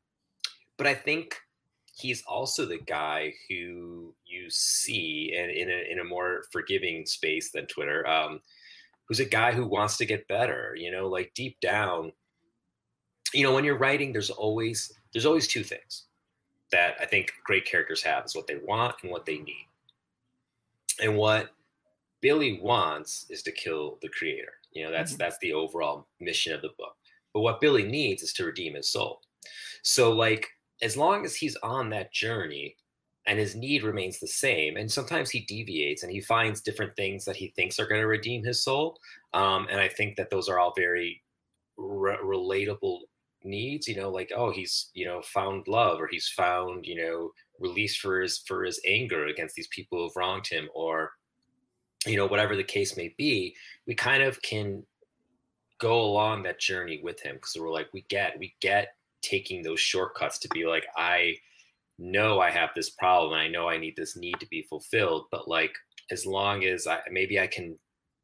[0.77, 1.37] but I think
[1.95, 7.51] he's also the guy who you see in, in, a, in a more forgiving space
[7.51, 8.39] than Twitter, um,
[9.07, 12.11] who's a guy who wants to get better, you know, like deep down,
[13.33, 16.05] you know, when you're writing, there's always, there's always two things
[16.71, 19.67] that I think great characters have is what they want and what they need.
[21.01, 21.51] And what
[22.21, 24.53] Billy wants is to kill the creator.
[24.71, 25.19] You know, that's, mm-hmm.
[25.19, 26.95] that's the overall mission of the book.
[27.33, 29.21] But what Billy needs is to redeem his soul.
[29.83, 30.47] So like,
[30.81, 32.75] as long as he's on that journey
[33.25, 37.25] and his need remains the same and sometimes he deviates and he finds different things
[37.25, 38.97] that he thinks are going to redeem his soul
[39.33, 41.21] um, and i think that those are all very
[41.77, 43.01] re- relatable
[43.43, 47.31] needs you know like oh he's you know found love or he's found you know
[47.59, 51.11] release for his for his anger against these people who've wronged him or
[52.05, 54.83] you know whatever the case may be we kind of can
[55.79, 58.89] go along that journey with him because we're like we get we get
[59.21, 61.35] taking those shortcuts to be like i
[61.99, 65.25] know i have this problem and i know i need this need to be fulfilled
[65.31, 65.73] but like
[66.11, 67.77] as long as i maybe i can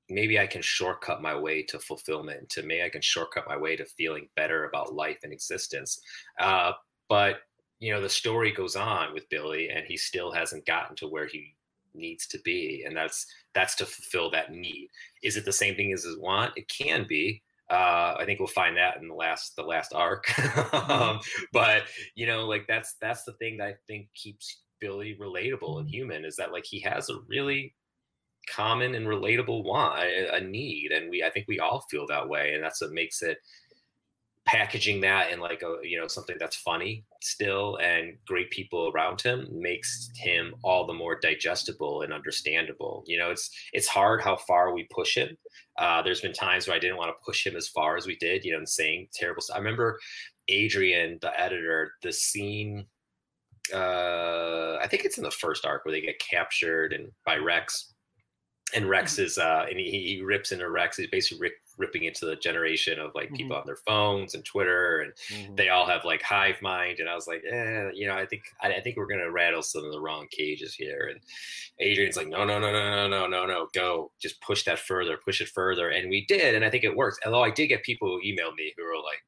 [0.10, 3.76] maybe i can shortcut my way to fulfillment to maybe i can shortcut my way
[3.76, 6.00] to feeling better about life and existence.
[6.40, 6.72] Uh,
[7.10, 7.38] but
[7.80, 11.28] you know the story goes on with billy and he still hasn't gotten to where
[11.28, 11.56] he
[11.96, 14.90] needs to be and that's that's to fulfill that need.
[15.22, 16.54] Is it the same thing as his want?
[16.56, 17.42] It can be.
[17.70, 20.26] Uh, I think we'll find that in the last the last arc.
[20.90, 21.20] um,
[21.52, 21.84] but
[22.16, 26.26] you know, like that's that's the thing that I think keeps Billy relatable and human
[26.26, 27.74] is that like he has a really
[28.50, 32.28] common and relatable want, a, a need, and we I think we all feel that
[32.28, 33.38] way, and that's what makes it
[34.46, 39.22] packaging that in like a you know something that's funny still and great people around
[39.22, 43.04] him makes him all the more digestible and understandable.
[43.08, 45.38] You know it's it's hard how far we push him.
[45.80, 48.16] Uh, there's been times where i didn't want to push him as far as we
[48.18, 50.00] did you know and saying terrible stuff i remember
[50.50, 52.86] adrian the editor the scene
[53.74, 57.93] uh i think it's in the first arc where they get captured and by rex
[58.76, 59.24] and rex mm-hmm.
[59.24, 63.12] is uh and he, he rips into rex he's basically ripping into the generation of
[63.16, 63.62] like people mm-hmm.
[63.62, 65.56] on their phones and Twitter, and mm-hmm.
[65.56, 67.00] they all have like hive mind.
[67.00, 69.62] And I was like, eh, you know, I think I, I, think we're gonna rattle
[69.62, 71.10] some of the wrong cages here.
[71.12, 71.20] And
[71.80, 75.18] Adrian's like, no, no, no, no, no, no, no, no, go, just push that further,
[75.24, 77.20] push it further, and we did, and I think it works.
[77.26, 79.24] Although I did get people who emailed me who were like.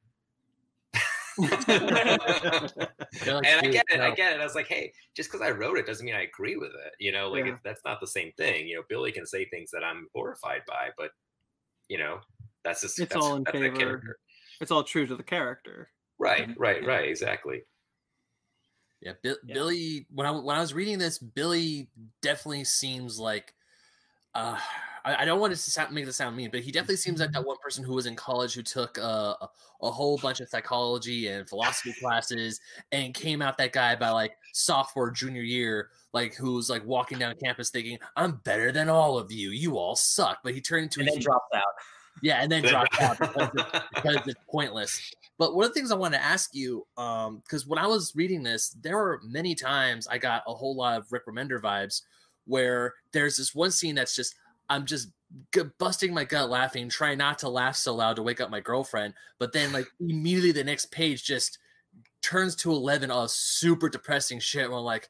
[1.38, 4.40] Like, and I get it, I get it.
[4.40, 6.92] I was like, hey, just because I wrote it doesn't mean I agree with it.
[6.98, 7.56] You know, like yeah.
[7.64, 8.66] that's not the same thing.
[8.66, 11.10] You know, Billy can say things that I'm horrified by, but
[11.88, 12.20] you know,
[12.64, 14.18] that's just it's that's, all in favor.
[14.60, 15.90] It's all true to the character.
[16.18, 17.08] Right, right, right.
[17.08, 17.62] Exactly.
[19.00, 20.06] Yeah, yeah, Billy.
[20.10, 21.88] When I when I was reading this, Billy
[22.22, 23.52] definitely seems like.
[24.34, 24.58] Uh,
[25.06, 27.32] I, I don't want to sound, make this sound mean, but he definitely seems like
[27.32, 29.48] that one person who was in college who took uh, a,
[29.82, 34.36] a whole bunch of psychology and philosophy classes and came out that guy by like
[34.52, 39.30] sophomore junior year, like who's like walking down campus thinking, "I'm better than all of
[39.30, 39.50] you.
[39.50, 41.62] You all suck," but he turned into and a then dropped out.
[42.22, 45.14] Yeah, and then dropped out because, it, because it's pointless.
[45.38, 48.14] But one of the things I wanted to ask you, because um, when I was
[48.16, 52.02] reading this, there were many times I got a whole lot of Rick Remender vibes,
[52.46, 54.34] where there's this one scene that's just
[54.68, 55.10] I'm just
[55.78, 59.14] busting my gut laughing, trying not to laugh so loud to wake up my girlfriend,
[59.38, 61.58] but then like immediately the next page just
[62.22, 65.08] turns to 11 of super depressing shit where I'm like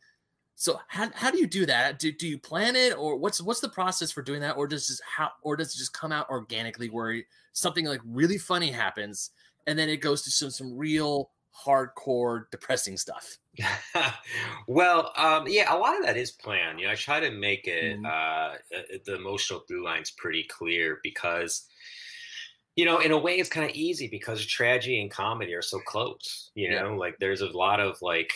[0.57, 1.99] so how, how do you do that?
[1.99, 4.89] Do, do you plan it or what's what's the process for doing that or does
[4.89, 9.31] this how or does it just come out organically where something like really funny happens
[9.67, 11.31] and then it goes to some some real
[11.65, 13.37] hardcore depressing stuff?
[14.67, 16.81] well, um, yeah, a lot of that is planned.
[16.81, 18.07] You know, I try to make it mm-hmm.
[18.07, 18.57] uh,
[19.05, 21.67] the emotional through lines pretty clear because
[22.77, 25.79] you know, in a way, it's kind of easy because tragedy and comedy are so
[25.81, 26.51] close.
[26.55, 26.99] You know, yeah.
[26.99, 28.33] like there's a lot of like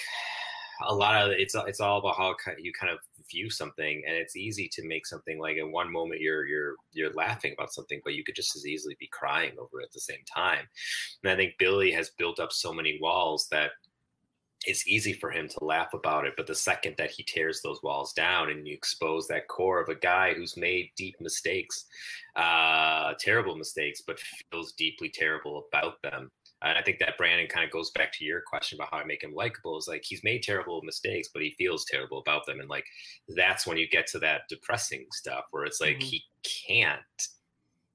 [0.88, 4.36] a lot of it's it's all about how you kind of view something, and it's
[4.36, 8.14] easy to make something like in one moment you're you're you're laughing about something, but
[8.14, 10.66] you could just as easily be crying over it at the same time.
[11.22, 13.72] And I think Billy has built up so many walls that
[14.66, 16.34] it's easy for him to laugh about it.
[16.36, 19.88] But the second that he tears those walls down and you expose that core of
[19.88, 21.86] a guy who's made deep mistakes,
[22.36, 24.20] uh, terrible mistakes, but
[24.50, 26.30] feels deeply terrible about them,
[26.62, 29.04] and I think that Brandon kind of goes back to your question about how I
[29.04, 29.78] make him likable.
[29.78, 32.60] Is like he's made terrible mistakes, but he feels terrible about them.
[32.60, 32.84] And like
[33.28, 36.08] that's when you get to that depressing stuff where it's like mm-hmm.
[36.08, 36.24] he
[36.68, 37.00] can't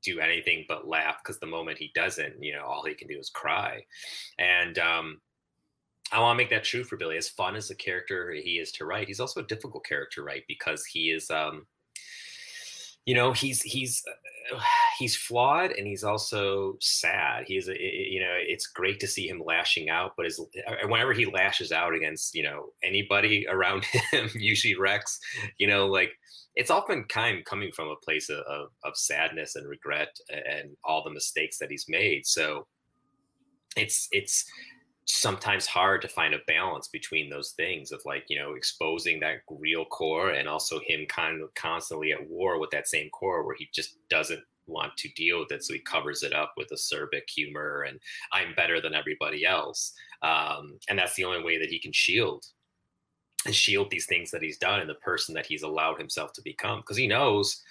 [0.04, 3.19] do anything but laugh because the moment he doesn't, you know, all he can do
[3.19, 3.84] is cry.
[4.39, 5.21] And um
[6.15, 7.17] I want to make that true for Billy.
[7.17, 10.23] As fun as a character he is to write, he's also a difficult character to
[10.23, 11.65] write because he is um
[13.06, 14.04] you know he's he's
[14.97, 19.41] he's flawed and he's also sad he's a, you know it's great to see him
[19.43, 24.30] lashing out but his uh, whenever he lashes out against you know anybody around him
[24.34, 25.19] usually rex
[25.58, 26.12] you know like
[26.56, 30.75] it's often kind of coming from a place of, of, of sadness and regret and
[30.84, 32.65] all the mistakes that he's made so
[33.78, 34.45] it's it's
[35.05, 39.37] sometimes hard to find a balance between those things of like you know exposing that
[39.49, 43.55] real core and also him kind of constantly at war with that same core where
[43.55, 47.29] he just doesn't want to deal with it so he covers it up with acerbic
[47.29, 47.99] humor and
[48.33, 49.93] i'm better than everybody else.
[50.23, 52.43] Um, and that's the only way that he can shield
[53.45, 56.41] and shield these things that he's done and the person that he's allowed himself to
[56.41, 57.61] become because he knows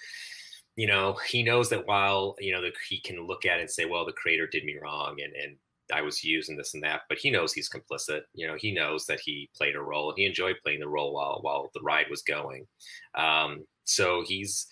[0.77, 3.69] you know he knows that while you know the, he can look at it and
[3.69, 5.57] say well the creator did me wrong and and
[5.93, 8.21] I was using this and that, but he knows he's complicit.
[8.33, 10.13] You know, he knows that he played a role.
[10.15, 12.65] He enjoyed playing the role while while the ride was going.
[13.15, 14.67] Um, so he's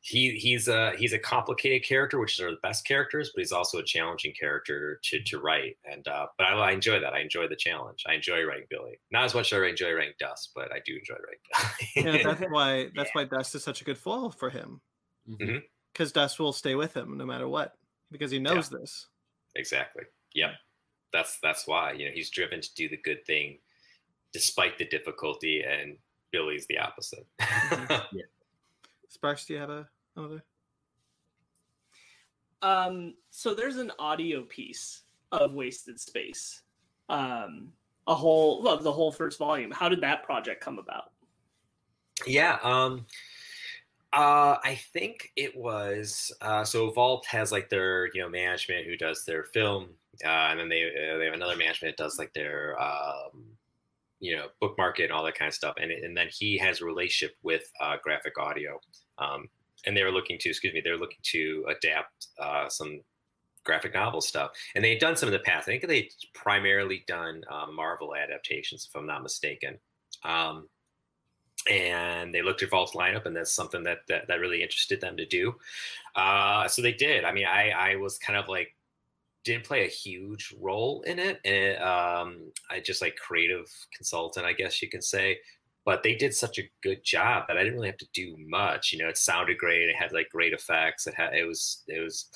[0.00, 3.78] he he's a he's a complicated character, which are the best characters, but he's also
[3.78, 5.76] a challenging character to to write.
[5.90, 7.14] And uh, but I, I enjoy that.
[7.14, 8.02] I enjoy the challenge.
[8.08, 8.98] I enjoy writing Billy.
[9.12, 12.18] Not as much as I enjoy writing Dust, but I do enjoy writing Billy.
[12.18, 13.22] yeah, that's why that's yeah.
[13.22, 14.80] why Dust is such a good foil for him.
[15.28, 16.20] Because mm-hmm.
[16.20, 17.74] Dust will stay with him no matter what
[18.10, 18.78] because he knows yeah.
[18.80, 19.06] this.
[19.54, 20.04] Exactly.
[20.34, 20.52] Yeah,
[21.12, 23.58] that's that's why you know he's driven to do the good thing
[24.32, 25.96] despite the difficulty, and
[26.30, 27.26] Billy's the opposite.
[27.40, 27.92] mm-hmm.
[28.16, 28.24] yeah.
[29.08, 30.42] Sparks, do you have a, another?
[32.62, 36.62] Um, so there's an audio piece of Wasted Space.
[37.08, 37.72] Um,
[38.06, 39.70] a whole well, the whole first volume.
[39.70, 41.12] How did that project come about?
[42.26, 42.58] Yeah.
[42.62, 43.06] Um,
[44.12, 48.96] uh, I think it was uh, so Vault has like their you know management who
[48.96, 49.88] does their film,
[50.24, 53.44] and then they uh, they have another management that does like their um,
[54.20, 56.80] you know book market and all that kind of stuff, and and then he has
[56.80, 58.78] a relationship with uh, graphic audio,
[59.18, 59.48] um,
[59.86, 63.00] and they were looking to excuse me they were looking to adapt uh, some
[63.64, 65.68] graphic novel stuff, and they had done some in the past.
[65.68, 69.78] I think they primarily done uh, Marvel adaptations, if I'm not mistaken.
[70.24, 70.68] Um,
[71.70, 75.16] and they looked at Vault's lineup, and that's something that that, that really interested them
[75.16, 75.54] to do.
[76.16, 77.24] Uh, so they did.
[77.24, 78.74] I mean, I I was kind of like
[79.44, 84.52] didn't play a huge role in it, and um, I just like creative consultant, I
[84.52, 85.38] guess you can say.
[85.84, 88.92] But they did such a good job that I didn't really have to do much.
[88.92, 89.88] You know, it sounded great.
[89.88, 91.08] It had like great effects.
[91.08, 92.30] It had it was it was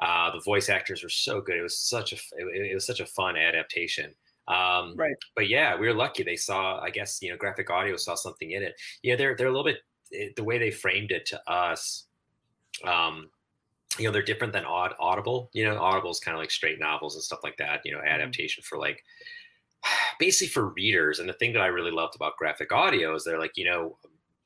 [0.00, 1.56] uh, the voice actors were so good.
[1.58, 4.12] It was such a it, it was such a fun adaptation.
[4.48, 5.14] Um, Right.
[5.36, 6.22] But yeah, we were lucky.
[6.22, 8.74] They saw, I guess, you know, graphic audio saw something in it.
[9.02, 9.78] Yeah, they're they're a little bit
[10.12, 12.06] eh, the way they framed it to us.
[12.84, 13.30] Um,
[13.96, 15.50] you know, they're different than Aud- Audible.
[15.52, 17.80] You know, Audible is kind of like straight novels and stuff like that.
[17.84, 19.02] You know, adaptation for like
[20.18, 21.18] basically for readers.
[21.18, 23.96] And the thing that I really loved about graphic audio is they're like, you know,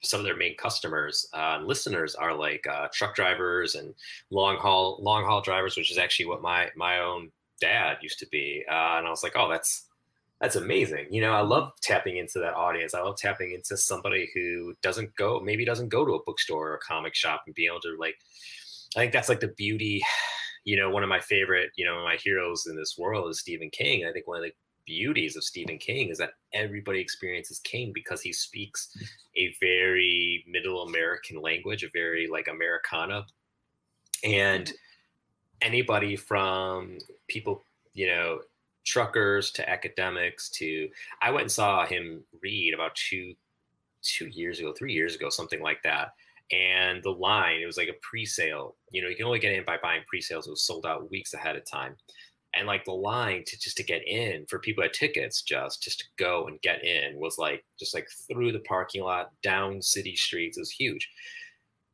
[0.03, 3.95] some of their main customers uh, and listeners are like uh, truck drivers and
[4.31, 8.27] long haul long haul drivers, which is actually what my my own dad used to
[8.29, 8.65] be.
[8.69, 9.87] Uh, and I was like, oh, that's
[10.41, 11.07] that's amazing.
[11.11, 12.95] You know, I love tapping into that audience.
[12.95, 16.75] I love tapping into somebody who doesn't go, maybe doesn't go to a bookstore or
[16.75, 18.17] a comic shop and be able to like.
[18.97, 20.03] I think that's like the beauty.
[20.65, 23.71] You know, one of my favorite, you know, my heroes in this world is Stephen
[23.71, 24.07] King.
[24.07, 24.53] I think one of the
[24.85, 28.97] beauties of Stephen King is that everybody experiences King because he speaks
[29.37, 33.25] a very middle American language, a very like Americana.
[34.25, 34.75] And mm-hmm.
[35.63, 37.63] anybody from people,
[37.95, 38.41] you know,
[38.85, 40.89] truckers to academics to
[41.21, 43.35] I went and saw him read about two
[44.03, 46.13] two years ago, three years ago, something like that.
[46.53, 48.77] And the line, it was like a pre-sale.
[48.91, 50.47] You know, you can only get in by buying pre-sales.
[50.47, 51.97] It was sold out weeks ahead of time
[52.55, 56.01] and like the line to just to get in for people at tickets just just
[56.01, 60.15] to go and get in was like just like through the parking lot down city
[60.15, 61.09] streets it was huge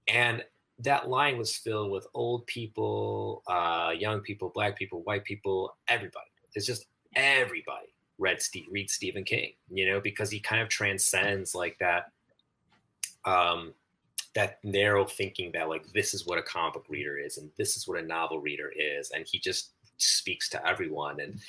[0.08, 0.44] and
[0.80, 6.26] that line was filled with old people uh young people black people white people everybody
[6.54, 7.86] it's just everybody
[8.18, 12.10] read Steve, read Stephen King you know because he kind of transcends like that
[13.24, 13.72] um
[14.38, 17.76] that narrow thinking that like this is what a comic book reader is and this
[17.76, 21.40] is what a novel reader is and he just speaks to everyone and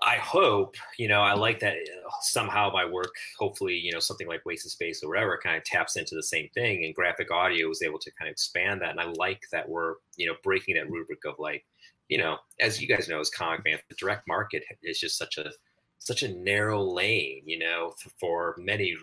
[0.00, 4.26] i hope you know i like that uh, somehow my work hopefully you know something
[4.26, 7.68] like wasted space or whatever kind of taps into the same thing and graphic audio
[7.68, 10.76] was able to kind of expand that and i like that we're you know breaking
[10.76, 11.62] that rubric of like
[12.08, 15.36] you know as you guys know as comic fans the direct market is just such
[15.36, 15.50] a
[15.98, 18.96] such a narrow lane you know for many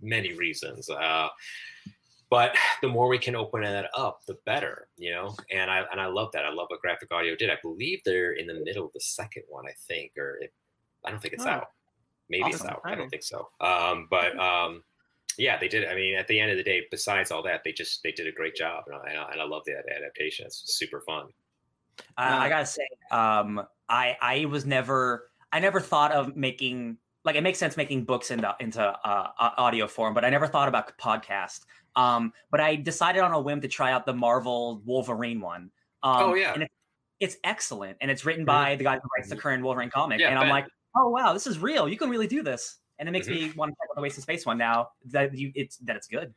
[0.00, 0.88] many reasons.
[0.88, 1.28] Uh
[2.30, 5.34] but the more we can open that up the better you know?
[5.50, 6.44] And i and i love that.
[6.44, 7.50] I love what graphic audio did.
[7.50, 10.52] I believe they're in the middle of the second one i think or it,
[11.04, 11.50] i don't think it's Oh.
[11.50, 11.68] out.
[12.28, 12.80] Maybe it's out.
[12.84, 13.48] I don't think so.
[13.60, 14.82] Um but um
[15.38, 17.70] yeah they did i mean at the end of the day besides all that they
[17.72, 20.46] just they did a great job and i, and I- love the adaptation.
[20.46, 21.26] It's super fun.
[22.16, 27.36] I, I gotta say, um, I I was never I never thought of making like
[27.36, 30.96] it makes sense making books into into uh, audio form, but I never thought about
[30.96, 31.66] podcast.
[31.96, 35.70] Um, but I decided on a whim to try out the Marvel Wolverine one.
[36.02, 36.52] Um, Oh, yeah.
[36.54, 36.70] and it,
[37.20, 38.46] it's excellent, and it's written Mhm.
[38.46, 40.20] by the guy who writes the current Wolverine comic.
[40.20, 40.50] Yeah, and I'm Ben.
[40.50, 41.88] like, oh wow, this is real.
[41.88, 43.34] You can really do this, and it makes Mhm.
[43.34, 46.06] me want to check out the Wasted Space one now that you it's that it's
[46.06, 46.32] good.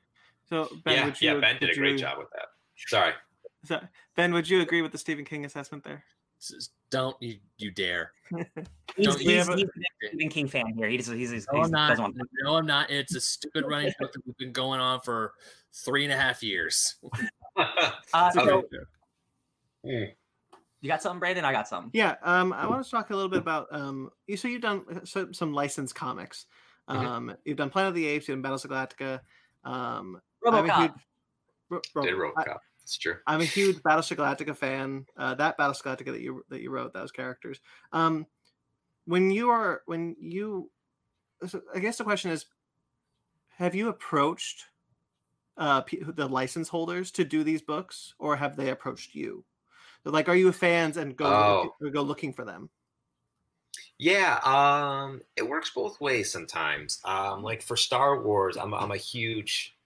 [0.45, 2.47] So Ben, yeah would you, yeah ben did a great you- job with that
[2.87, 3.13] sorry
[3.65, 3.81] so-
[4.15, 6.03] Ben, would you agree with the Stephen King assessment there?
[6.39, 8.11] S- Don't you you dare.
[8.95, 10.87] He's, Don't you he's, a- he's a Stephen King fan here.
[10.89, 11.97] He just he's, he's, No, he's I'm not.
[11.99, 12.89] want No, I'm not.
[12.89, 15.33] It's a stupid running joke that we've been going on for
[15.73, 16.95] three and a half years.
[18.13, 18.63] Uh, so
[19.85, 20.11] Mm.
[20.81, 21.43] you got something, Brandon?
[21.45, 21.91] I got something.
[21.93, 24.37] Yeah, um, I want to talk a little bit about um, you.
[24.37, 26.45] So you've done uh, so, some licensed comics.
[26.89, 26.95] Mhm.
[26.95, 29.19] Um, You've done Planet of the Apes, you've done Battlestar Galactica.
[29.69, 30.79] Um, I'm RoboCop.
[30.81, 30.91] huge,
[31.69, 32.57] Ro- Ro- did I- robocop
[32.89, 35.05] it's true I'm a huge Battlestar Galactica fan.
[35.15, 37.59] Uh, that Battlestar Galactica that you that you wrote, those characters.
[37.91, 38.25] Um,
[39.05, 40.71] when you are when you,
[41.47, 42.45] so I guess the question is,
[43.57, 44.65] have you approached
[45.57, 49.45] uh, the license holders to do these books, or have they approached you?
[50.03, 51.75] Like, are you fans and go Oh.
[51.79, 52.71] or go looking for them?
[53.99, 57.01] Yeah, um, it works both ways sometimes.
[57.03, 59.77] Um, like for Star Wars, I'm I'm a huge,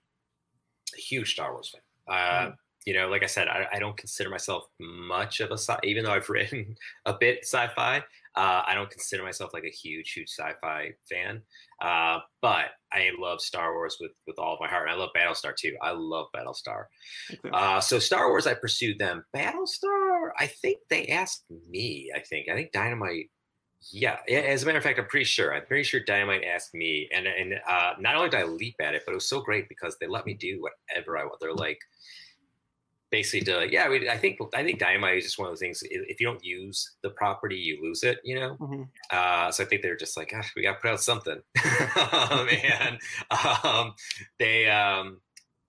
[0.96, 1.80] huge Star Wars fan.
[2.06, 2.52] Uh,
[2.84, 6.04] you know, like I said, I, I don't consider myself much of a sci, even
[6.04, 6.76] though I've written
[7.06, 7.98] a bit sci-fi.
[8.36, 11.40] Uh, I don't consider myself like a huge, huge sci-fi fan,
[11.80, 14.88] uh, but I love Star Wars with with all of my heart.
[14.88, 15.76] And I love Battlestar too.
[15.80, 16.86] I love Battlestar.
[17.52, 19.24] Uh, so Star Wars, I pursued them.
[19.34, 22.10] Battlestar, I think they asked me.
[22.14, 23.30] I think I think Dynamite.
[23.92, 25.54] Yeah, yeah, as a matter of fact, I'm pretty sure.
[25.54, 28.94] I'm pretty sure Dynamite asked me, and and uh, not only did I leap at
[28.94, 31.38] it, but it was so great because they let me do whatever I want.
[31.38, 31.78] They're like,
[33.14, 35.60] basically, to like, yeah, we, I think I think Dynamite is just one of those
[35.60, 35.84] things.
[35.88, 38.18] If you don't use the property, you lose it.
[38.24, 38.56] You know.
[38.60, 38.88] Mhm.
[39.12, 41.40] Uh, so I think they're just like, ah, we got to put out something.
[42.12, 42.98] um, and
[43.62, 43.94] um,
[44.40, 45.20] they um,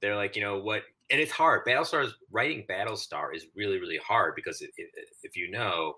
[0.01, 0.81] they're like, you know what?
[1.11, 1.67] And it's hard.
[1.67, 4.89] Battlestar is writing Battlestar is really really hard because it, it,
[5.21, 5.93] if you know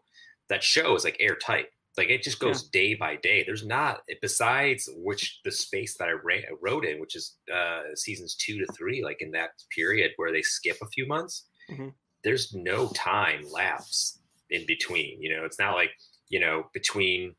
[0.49, 1.67] that show is like airtight.
[1.97, 3.43] Like it just goes day by day.
[3.43, 8.35] There's not besides which the space that I ra- wrote in, which is uh, seasons
[8.35, 11.47] two to three, like in that period where they skip a few months.
[11.71, 11.93] Mhm.
[12.23, 14.19] There's no time lapse
[14.49, 15.21] in between.
[15.21, 15.91] You know, it's not like
[16.29, 17.35] you know between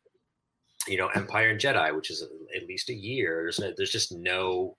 [0.89, 3.43] you know Empire and Jedi, which is at least a year.
[3.45, 4.77] There's no, there's just no.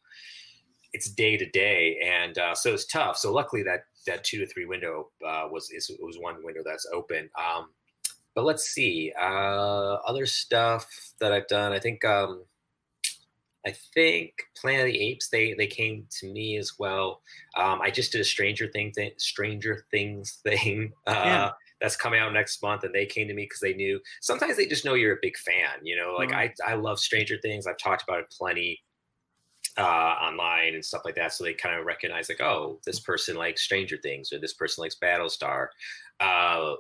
[0.91, 3.15] It's day to day, and uh, so it's tough.
[3.17, 6.87] So luckily that that two to three window uh, was is, was one window that's
[6.91, 7.29] open.
[7.37, 7.69] Um,
[8.35, 11.71] but let's see uh, other stuff that I've done.
[11.73, 12.43] I think um,
[13.65, 17.21] I think Planet of the Apes they they came to me as well.
[17.57, 20.93] Um, I just did a Stranger Thing thing, Stranger Things thing.
[21.05, 21.51] Uh, Yeah.
[21.81, 24.01] That's coming out next month, and they came to me because they knew.
[24.19, 26.13] Sometimes they just know you're a big fan, you know.
[26.17, 26.35] Like Mhm.
[26.35, 27.67] I, I love Stranger Things.
[27.67, 28.81] I've talked about it plenty
[29.77, 31.33] uh, online and stuff like that.
[31.33, 34.81] So they kind of recognize, like, oh, this person likes Stranger Things, or this person
[34.81, 35.67] likes Battlestar.
[36.19, 36.75] Uh,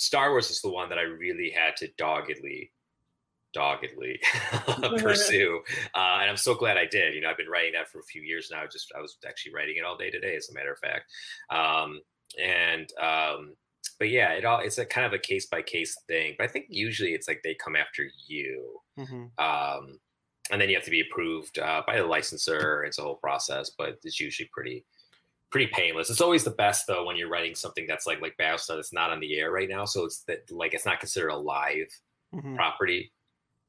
[0.00, 2.72] Star Wars is the one that I really had to doggedly,
[3.52, 4.18] doggedly
[4.98, 5.60] pursue,
[5.94, 7.14] uh, and I'm so glad I did.
[7.14, 8.62] You know, I've been writing that for a few years now.
[8.66, 11.04] Just I was actually writing it all day today, as a matter of fact.
[11.50, 12.00] Um,
[12.42, 13.56] and um,
[13.98, 16.34] but yeah, it all it's a kind of a case by case thing.
[16.38, 19.30] But I think usually it's like they come after you Mhm.
[19.38, 19.98] um,
[20.50, 22.84] and then you have to be approved uh, by the licensor.
[22.84, 24.84] It's a whole process, but it's usually pretty
[25.50, 26.10] pretty painless.
[26.10, 29.10] It's always the best though when you're writing something that's like like Battlestar that's not
[29.10, 31.88] on the air right now, so it's that like it's not considered a live
[32.34, 32.54] Mhm.
[32.54, 33.12] property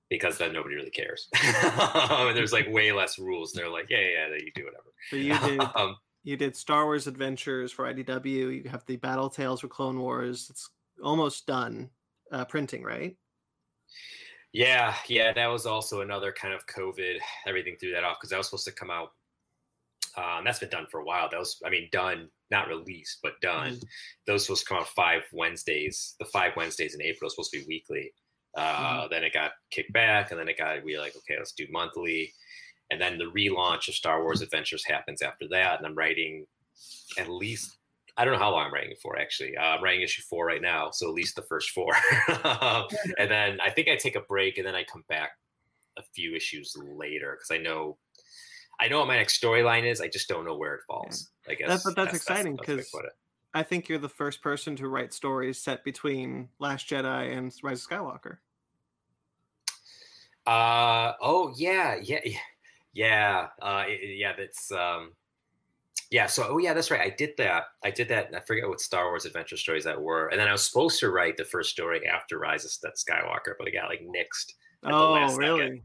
[0.09, 1.27] because then nobody really cares.
[1.43, 3.53] and there's like way less rules.
[3.53, 4.93] They're like, yeah, yeah, yeah, you do whatever.
[5.09, 8.63] So you did um, you did Star Wars Adventures for IDW.
[8.63, 10.47] You have the Battle Tales for Clone Wars.
[10.51, 10.69] It's
[11.03, 11.89] almost done
[12.31, 13.17] uh, printing, right?
[14.53, 17.17] Yeah, yeah, that was also another kind of COVID.
[17.47, 19.13] Everything threw that off because that was supposed to come out.
[20.17, 21.29] Um, that's been done for a while.
[21.29, 23.79] That was, I mean, done, not released, but done.
[24.27, 26.15] Those supposed to come out five Wednesdays.
[26.19, 28.13] The five Wednesdays in April was supposed to be weekly.
[28.55, 31.53] Uh, Then it got kicked back, and then it got we were like, okay, let's
[31.53, 32.33] do monthly.
[32.89, 36.45] And then the relaunch of Star Wars Adventures happens after that, and I'm writing
[37.17, 37.77] at least
[38.17, 39.55] I don't know how long I'm writing it for actually.
[39.55, 41.93] Uh, I'm writing issue four right now, so at least the first four.
[42.27, 45.31] and then I think I take a break and then I come back
[45.97, 47.97] a few issues later because I know
[48.81, 50.01] I know what my next storyline is.
[50.01, 51.29] I just don't know where it falls.
[51.47, 53.11] I guess That's- but that's exciting the best way to 'cause- put it.
[53.53, 57.83] I think you're the first person to write stories set between Last Jedi and Rise
[57.85, 58.37] of Skywalker.
[60.47, 62.39] Uh oh yeah yeah yeah
[62.93, 65.11] yeah uh yeah that's um
[66.09, 68.81] yeah so oh yeah that's right I did that I did that I forget what
[68.81, 71.69] Star Wars adventure stories that were and then I was supposed to write the first
[71.69, 74.53] story after Rise of Sk- Skywalker but it got like nixed
[74.83, 75.81] At the Oh, last second.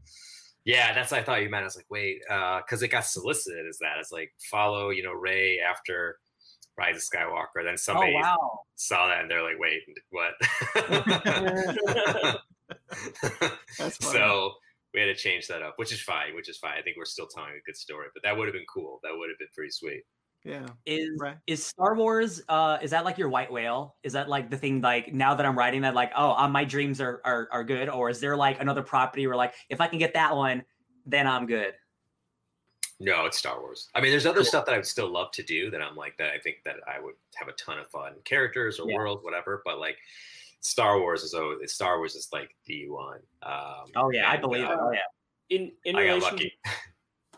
[0.67, 1.61] Yeah, that's what I thought you meant.
[1.61, 3.99] I was like, wait, uh, because it got solicited as that.
[4.01, 6.17] It's like follow, you know, Rey after
[6.77, 7.63] Rise of Skywalker.
[7.63, 8.59] Then oh, somebody oh wow.
[8.75, 10.33] saw that and they're like, wait, what?
[14.01, 14.51] So
[14.93, 16.35] we had to change that up, which is fine.
[16.35, 16.77] Which is fine.
[16.77, 18.99] I think we're still telling a good story, but that would have been cool.
[19.03, 20.03] That would have been pretty sweet.
[20.47, 20.65] Yeah.
[20.85, 21.35] Is Right.
[21.45, 23.95] is Star Wars uh is that like your white whale?
[24.03, 26.63] Is that like the thing like now that I'm writing that like oh uh, my
[26.63, 29.87] dreams are, are are good or is there like another property where like if I
[29.87, 30.63] can get that one
[31.05, 31.73] then I'm good?
[32.99, 33.89] No, it's Star Wars.
[33.93, 34.45] I mean, there's other Cool.
[34.45, 36.33] stuff that I would still love to do that I'm like that.
[36.33, 38.95] I think that I would have a ton of fun, characters or Yeah.
[38.95, 39.61] worlds, whatever.
[39.63, 39.97] But like,
[40.61, 43.19] Star Wars is always Star Wars is like the one.
[43.43, 44.79] Um, Oh yeah, I believe uh, it.
[44.81, 44.99] Oh yeah.
[45.55, 46.59] in in I got relation lucky.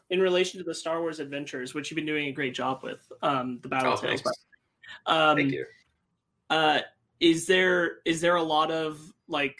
[0.09, 3.11] in relation to the Star Wars adventures, which you've been doing a great job with,
[3.21, 4.21] um, the Battle Oh, Tales.
[5.05, 5.65] Um, Thank you.
[6.49, 6.79] uh,
[7.19, 9.57] is there is there a lot of like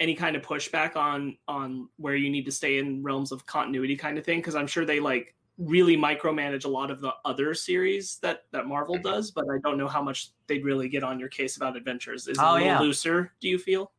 [0.00, 3.96] any kind of pushback on on where you need to stay in realms of continuity
[3.96, 4.38] kind of thing?
[4.40, 8.66] Because I'm sure they like really micromanage a lot of the other series that that
[8.66, 9.02] Marvel Mhm.
[9.04, 12.28] does, but I don't know how much they'd really get on your case about adventures.
[12.28, 12.80] Is it Oh, a little yeah.
[12.80, 13.32] looser?
[13.40, 13.92] Do you feel?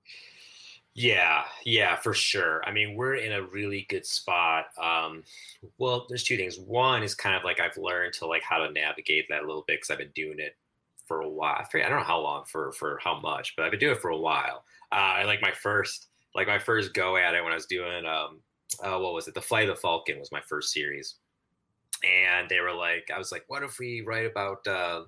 [0.93, 2.61] Yeah, yeah, for sure.
[2.65, 4.65] I mean, we're in a really good spot.
[4.81, 5.23] Um,
[5.77, 6.59] well, there's two things.
[6.59, 9.63] One is kind of like I've learned to like how to navigate that a little
[9.67, 10.57] bit because I've been doing it
[11.07, 11.57] for a while.
[11.59, 13.95] I forget- I don't know how long for for how much, but I've been doing
[13.95, 14.65] it for a while.
[14.91, 18.41] Uh, like my first like my first go at it when I was doing um,
[18.83, 19.33] uh, what was it?
[19.33, 21.15] The Flight of the Falcon was my first series,
[22.03, 24.65] and they were like, I was like, what if we write about?
[24.67, 25.03] Uh,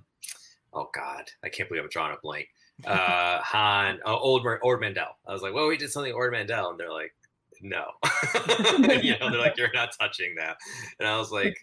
[0.73, 2.49] oh God, I can't believe I'm drawing a blank
[2.85, 5.17] uh Han uh, Old Ord Mantell.
[5.27, 7.13] I was like, well, we did something Ord Mantell, and they're like,
[7.61, 7.85] no,
[9.01, 10.57] you know, they're like, you're not touching that,
[10.99, 11.57] and I was like,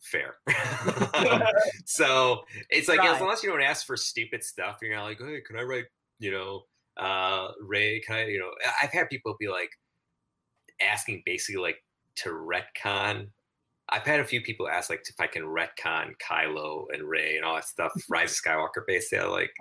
[0.00, 0.36] fair.
[1.84, 3.20] so it's like as Right.
[3.22, 5.86] long as you don't ask for stupid stuff, you're not like, hey, can I write,
[6.18, 6.62] you know,
[6.96, 8.00] uh Rey?
[8.00, 8.50] Can I, you know,
[8.82, 9.70] I've had people be like
[10.80, 11.82] asking basically like
[12.16, 13.28] to retcon.
[13.88, 17.44] I've had a few people ask like if I can retcon Kylo and Rey and
[17.44, 19.10] all that stuff, Rise of Skywalker based.
[19.10, 19.52] They're like,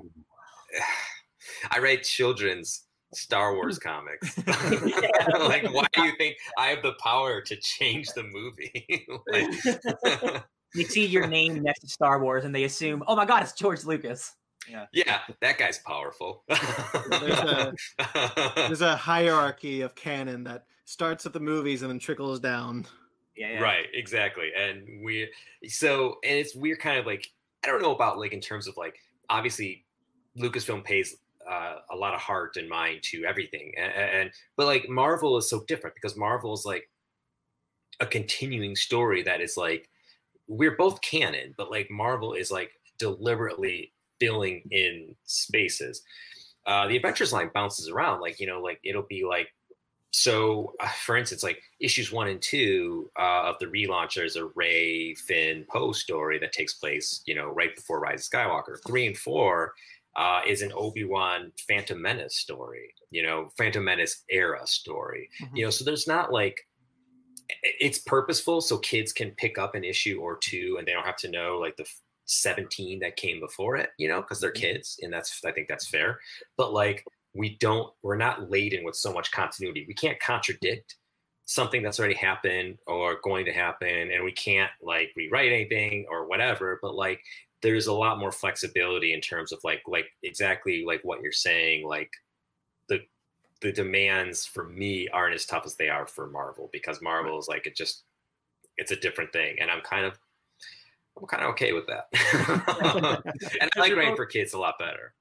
[1.72, 4.38] I write children's Star Wars comics.
[4.48, 9.08] like, why do you think I have the power to change the movie?
[9.32, 10.44] like,
[10.76, 13.54] You see your name next to Star Wars, and they assume, oh my god, it's
[13.54, 14.34] George Lucas.
[14.68, 16.44] yeah, yeah, that guy's powerful.
[16.48, 17.74] There's a-
[18.56, 22.86] There's a hierarchy of canon that starts at the movies and then trickles down.
[23.36, 23.60] Yeah, yeah.
[23.62, 24.52] Right, exactly.
[24.58, 25.30] And we
[25.68, 27.28] so and it's we're kind of like
[27.64, 28.96] I don't know about like in terms of like
[29.30, 29.86] obviously
[30.38, 31.16] Lucasfilm pays
[31.50, 35.50] uh, a lot of heart and mind to everything and, and but like Marvel is
[35.50, 36.90] so different because Marvel is like
[38.00, 39.90] a continuing story that is like
[40.48, 46.02] we're both canon but like Marvel is like deliberately filling in spaces.
[46.66, 49.50] Uh, the Adventures line bounces around like you know like it'll be like
[50.12, 54.46] so uh, for instance like issues one and two uh, of the relaunch there's a
[54.56, 59.08] rey finn poe story that takes place you know right before rise of skywalker three
[59.08, 59.74] and four
[60.16, 65.30] uh, is an obi-wan phantom menace story you know phantom menace era story.
[65.42, 65.58] Mhm.
[65.58, 66.58] you know so there's not like
[67.64, 71.18] it's purposeful so kids can pick up an issue or two and they don't have
[71.18, 71.86] to know like the
[72.26, 75.88] 17 that came before it you know because they're kids and that's i think that's
[75.88, 76.20] fair.
[76.58, 77.06] But like
[77.36, 79.86] we don't we're not laden with so much continuity.
[79.88, 80.96] We can't contradict
[81.46, 86.28] something that's already happened or going to happen and we can't like rewrite anything or
[86.28, 86.80] whatever.
[86.82, 87.22] But like
[87.64, 91.88] there's a lot more flexibility in terms of like like exactly like what you're saying
[91.88, 92.12] like
[92.90, 93.00] the
[93.62, 97.48] the demands for me aren't as tough as they are for marvel because marvel is
[97.48, 98.04] like it just
[98.78, 100.20] it's a different thing and i'm kind of
[101.18, 102.06] i'm kind of okay with that.
[103.62, 105.14] And i like writing for kids a lot better.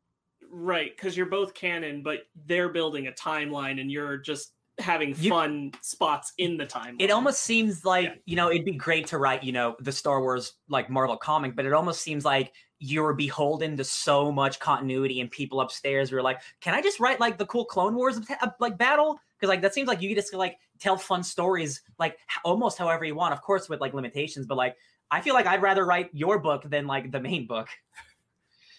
[0.50, 5.30] Right because you're both canon but they're building a timeline and you're just having You-
[5.30, 8.14] fun spots in the timeline It almost seems like Yeah.
[8.24, 11.54] you know it'd be great to write you know the Star Wars like Marvel comic,
[11.54, 16.16] but it almost seems like you're beholden to so much continuity and people upstairs who
[16.16, 18.18] are like, can I just write like the cool Clone Wars
[18.58, 19.20] like battle?
[19.38, 23.14] Because like that seems like you just like tell fun stories like almost however you
[23.14, 24.76] want, of course with like limitations, but like
[25.10, 27.68] I feel like I'd rather write your book than like the main book.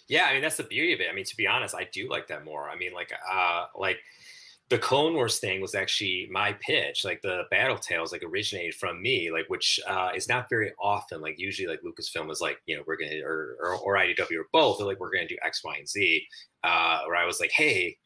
[0.09, 1.07] Yeah, I mean that's the beauty of it.
[1.09, 2.69] I mean, to be honest, I do like that more.
[2.69, 3.99] I mean, like, uh, like
[4.69, 7.03] the Clone Wars thing was actually my pitch.
[7.03, 11.21] Like the Battle Tales, like originated from me, like which uh, is not very often.
[11.21, 14.47] Like usually, like Lucasfilm is like, you know, we're gonna or or, or IDW or
[14.51, 14.77] both.
[14.77, 16.25] They're like, we're gonna do X, Y, and Z.
[16.63, 17.97] Uh, where I was like, hey,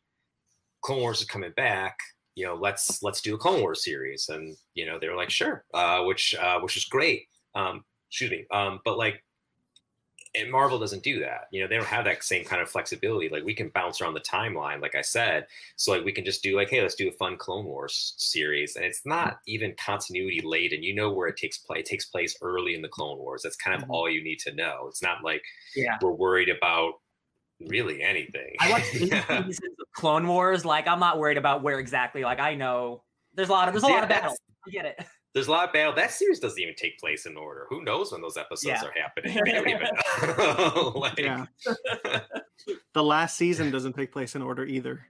[0.81, 1.97] Clone Wars is coming back.
[2.35, 5.29] You know, let's let's do a Clone Wars series, and you know, they were like,
[5.29, 7.23] sure, uh, which uh, which is great.
[7.55, 9.23] Um, excuse me, um, but like
[10.35, 11.47] and Marvel doesn't do that.
[11.51, 13.29] You know, they don't have that same kind of flexibility.
[13.29, 15.47] Like we can bounce around the timeline, like I said.
[15.75, 18.75] So like we can just do like, hey, let's do a fun Clone Wars series,
[18.75, 20.83] and it's not even continuity laden.
[20.83, 21.79] You know where it takes place.
[21.81, 23.41] It takes place early in the Clone Wars.
[23.43, 23.93] That's kind of Mhm.
[23.93, 24.85] all you need to know.
[24.87, 25.43] It's not like
[25.75, 25.97] Yeah.
[26.01, 26.95] we're worried about
[27.59, 28.55] really anything.
[28.59, 28.93] I watched
[29.31, 29.55] of
[29.93, 30.65] Clone Wars.
[30.65, 32.23] Like I'm not worried about where exactly.
[32.23, 33.03] Like I know
[33.33, 34.37] there's a lot of there's a Yeah, lot of battles.
[34.67, 35.05] I get it.
[35.33, 35.93] There's a lot of battle.
[35.93, 37.67] That series doesn't even take place in order.
[37.69, 38.87] Who knows when those episodes Yeah.
[38.87, 39.37] are happening?
[39.43, 39.87] We don't even
[40.37, 40.93] know.
[40.95, 41.45] Like, Yeah.
[42.93, 45.05] the last season doesn't take place in order either.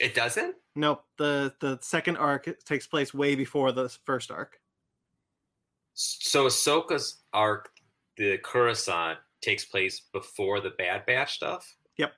[0.00, 0.54] It doesn't.
[0.74, 1.04] Nope.
[1.16, 4.58] The the second arc takes place way before the first arc.
[5.94, 7.70] So Ahsoka's arc,
[8.16, 11.74] the Coruscant, takes place before the Bad Batch stuff.
[11.96, 12.12] Yep.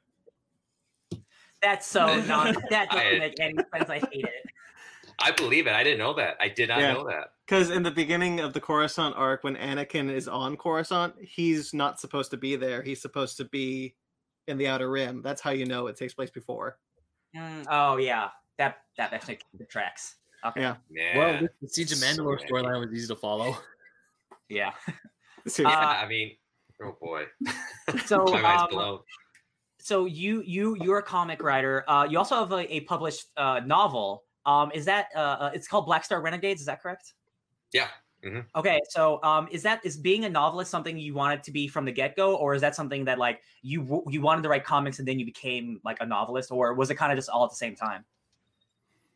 [1.62, 2.54] That's so non.
[2.70, 3.90] That doesn't make any sense.
[3.90, 4.39] I hate it.
[5.22, 5.72] I believe it.
[5.74, 6.36] I didn't know that.
[6.40, 6.94] I did not Yeah.
[6.94, 7.32] know that.
[7.46, 12.00] Because in the beginning of the Coruscant arc, when Anakin is on Coruscant, he's not
[12.00, 12.80] supposed to be there.
[12.82, 13.96] He's supposed to be
[14.46, 15.20] in the Outer Rim.
[15.22, 16.78] That's how you know it takes place before.
[17.36, 20.16] Mm, oh yeah, that that actually the tracks.
[20.44, 20.60] Okay.
[20.62, 20.76] Yeah.
[20.90, 21.18] Yeah.
[21.18, 22.50] Well, the Siege of so Mandalore many.
[22.50, 23.56] storyline was easy to follow.
[24.48, 24.72] Yeah.
[25.46, 25.64] Seriously.
[25.78, 26.36] Yeah, Uh, I mean,
[26.82, 27.24] oh boy,
[28.06, 28.98] So my mind's um, blown.
[29.80, 31.84] so you you you're a comic writer.
[31.88, 34.24] Uh, you also have a, a published uh, novel.
[34.46, 36.60] Um, is that uh, uh, it's called Black Star Renegades?
[36.60, 37.14] Is that correct?
[37.72, 37.88] Yeah.
[38.24, 38.44] Mhm.
[38.54, 41.86] Okay, so um, is that is being a novelist something you wanted to be from
[41.86, 44.98] the get go, or is that something that like you you wanted to write comics
[44.98, 47.50] and then you became like a novelist, or was it kind of just all at
[47.50, 48.04] the same time?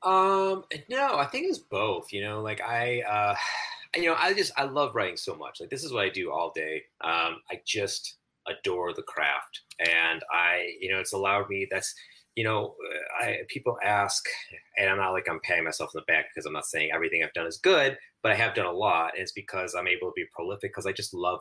[0.03, 2.13] Um, no, I think it's both.
[2.13, 3.35] You know, like I, uh,
[3.97, 5.61] you know, I just I love writing so much.
[5.61, 6.83] Like this is what I do all day.
[7.03, 8.17] Um, I just
[8.47, 11.67] adore the craft, and I, you know, it's allowed me.
[11.71, 11.95] That's,
[12.37, 12.75] you know,
[13.21, 14.25] uh, I people ask,
[14.79, 17.23] and I'm not like I'm patting myself in the back because I'm not saying everything
[17.23, 20.09] I've done is good, but I have done a lot, and it's because I'm able
[20.09, 21.41] to be prolific because I just love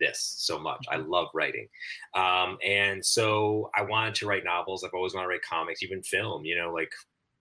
[0.00, 0.84] this so much.
[0.90, 1.68] I love writing.
[2.14, 4.84] Um, and so I wanted to write novels.
[4.84, 6.92] I've always wanted to write comics, even film, you know, like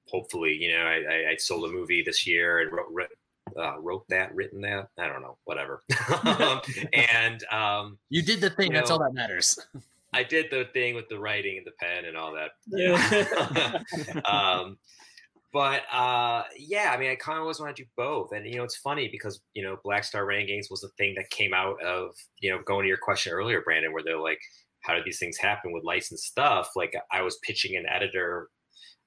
[0.07, 3.09] hopefully, you know, I, I, I sold a movie this year and wrote, wrote,
[3.57, 4.89] uh, wrote that, written that.
[4.97, 5.81] I don't know, whatever.
[6.23, 6.61] um,
[6.93, 8.71] and um, You did the thing.
[8.71, 9.59] You That's all that matters.
[10.14, 13.82] I did the thing with the writing and the pen and all that Yeah.
[14.26, 14.78] um,
[15.53, 18.32] but uh, yeah, I mean, I kind of always want to do both.
[18.32, 21.30] And you know, it's funny because you know, Black Star Renegades was the thing that
[21.30, 24.39] came out of you know, going to your question earlier, Brandon, where they're like,
[24.82, 26.72] how did these things happen with licensed stuff?
[26.76, 28.49] Like, I was pitching an editor.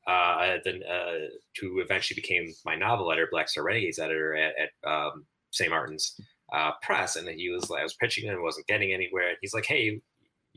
[0.06, 1.26] Uh, then uh,
[1.60, 5.68] who eventually became my novel editor, Black Star Renegades editor at, at um, St.
[5.68, 6.16] Martin's
[6.52, 9.32] uh, Press, and he was like, I was pitching it and wasn't getting anywhere.
[9.40, 10.00] He's like, Hey,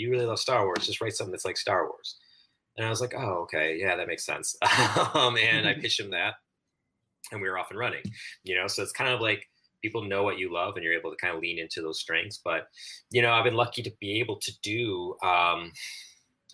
[0.03, 0.85] you really love Star Wars?
[0.85, 2.17] Just write something that's like Star Wars.
[2.77, 4.55] And I was like, oh, okay, yeah, that makes sense.
[5.13, 6.35] um, and I pitched him that,
[7.31, 8.03] and we were off and running.
[8.43, 9.45] You know, so it's kind of like
[9.81, 12.39] people know what you love, and you're able to kind of lean into those strengths.
[12.43, 12.67] But
[13.11, 15.15] you know, I've been lucky to be able to do.
[15.23, 15.71] Um,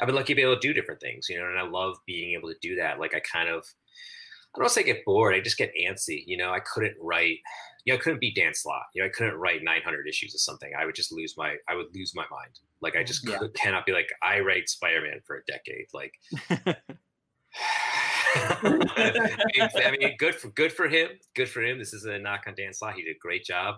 [0.02, 1.28] I've been lucky to be able to do different things.
[1.30, 3.00] You know, and I love being able to do that.
[3.00, 5.36] Like I kind of, I don't want to say get bored.
[5.36, 6.24] I just get antsy.
[6.26, 7.38] You know, I couldn't write.
[7.86, 8.84] You know, I couldn't be Dan Slott.
[8.94, 10.72] You know, I couldn't write 900 issues of something.
[10.78, 11.56] I would just lose my.
[11.70, 12.60] I would lose my mind.
[12.82, 13.38] Like I mm, just Yeah.
[13.38, 15.88] could, cannot be like I write Spider-Man for a decade.
[15.94, 16.14] Like
[18.36, 21.10] I, mean, I mean, good for good for him.
[21.36, 21.80] Good for him.
[21.80, 22.96] This is a knock on Dan Slott.
[22.96, 23.76] He did a great job.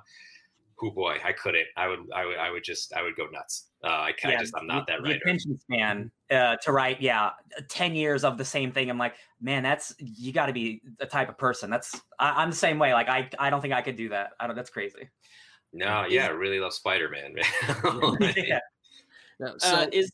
[0.80, 1.66] Who boy, I couldn't.
[1.76, 2.00] I would.
[2.14, 2.38] I would.
[2.38, 2.94] I would just.
[2.94, 3.70] I would go nuts.
[3.84, 4.54] Uh, I kind of just.
[4.56, 5.20] I'm not the, that the writer.
[5.24, 7.32] attention span uh, to write, yeah,
[7.68, 8.90] ten years of the same thing.
[8.90, 11.72] I'm like, man, that's you got to be the type of person.
[11.72, 12.94] That's I, I'm the same way.
[12.94, 14.32] Like I, I don't think I could do that.
[14.40, 14.56] I don't.
[14.56, 15.10] That's crazy.
[15.74, 18.34] No, yeah, I really love Spider-Man, man.
[18.38, 18.60] yeah.
[19.40, 20.12] No, so uh, is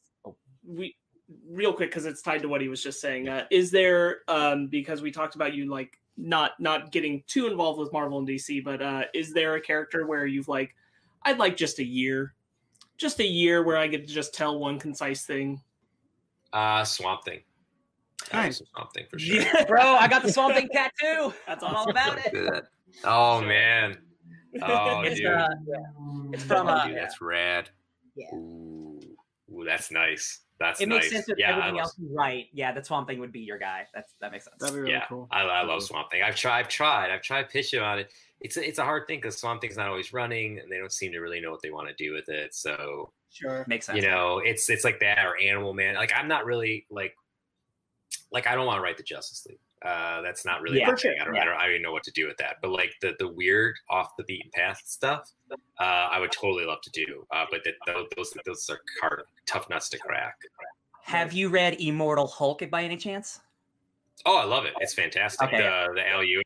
[0.65, 0.95] we
[1.49, 3.27] real quick because it's tied to what he was just saying.
[3.27, 7.79] Uh, is there um, because we talked about you like not not getting too involved
[7.79, 10.75] with Marvel and DC, but uh, is there a character where you've like
[11.23, 12.33] I'd like just a year,
[12.97, 15.61] just a year where I get to just tell one concise thing.
[16.51, 17.41] uh, Swamp Thing.
[18.31, 18.61] Nice.
[18.73, 19.43] Swamp Thing for sure.
[19.67, 21.33] Bro, I got the Swamp Thing tattoo.
[21.47, 22.31] That's all about it.
[22.31, 22.63] Good.
[23.03, 23.97] Oh man.
[24.61, 25.25] Oh it's, dude.
[25.27, 25.49] uh,
[26.31, 27.71] it's from Oh, uh, dude, that's rad.
[28.15, 28.27] Yeah.
[28.35, 28.99] Ooh.
[29.51, 30.41] Ooh, that's nice.
[30.59, 31.03] That's it nice.
[31.03, 32.47] makes sense with yeah, everything love, else you write.
[32.53, 33.87] Yeah, the Swamp Thing would be your guy.
[33.93, 34.57] That's that makes sense.
[34.59, 35.27] That'd be really yeah, cool.
[35.31, 36.21] I, I love Swamp Thing.
[36.23, 36.59] I've tried.
[36.59, 37.11] I've tried.
[37.11, 38.11] I've tried pitching on it.
[38.39, 40.91] It's a, it's a hard thing because Swamp Thing's not always running, and they don't
[40.91, 42.53] seem to really know what they want to do with it.
[42.53, 43.95] So Sure, makes sense.
[43.95, 45.95] you know, it's it's like that or Animal Man.
[45.95, 47.15] Like I'm not really like
[48.31, 49.59] like I don't want to write the Justice League.
[49.83, 51.11] Uh, that's not really Yeah, my sure.
[51.19, 51.41] I don't, yeah.
[51.41, 52.57] I don't I don't even know what to do with that.
[52.61, 56.79] But like the the weird off the beaten path stuff, uh, I would totally love
[56.83, 57.25] to do.
[57.31, 60.35] Uh, but that those those those are hard, tough nuts to crack.
[61.03, 63.41] Have you read Immortal Hulk by any chance?
[64.25, 64.73] Oh, I love it.
[64.79, 65.47] It's fantastic.
[65.47, 65.57] Okay.
[65.57, 66.43] The the Al Ewing.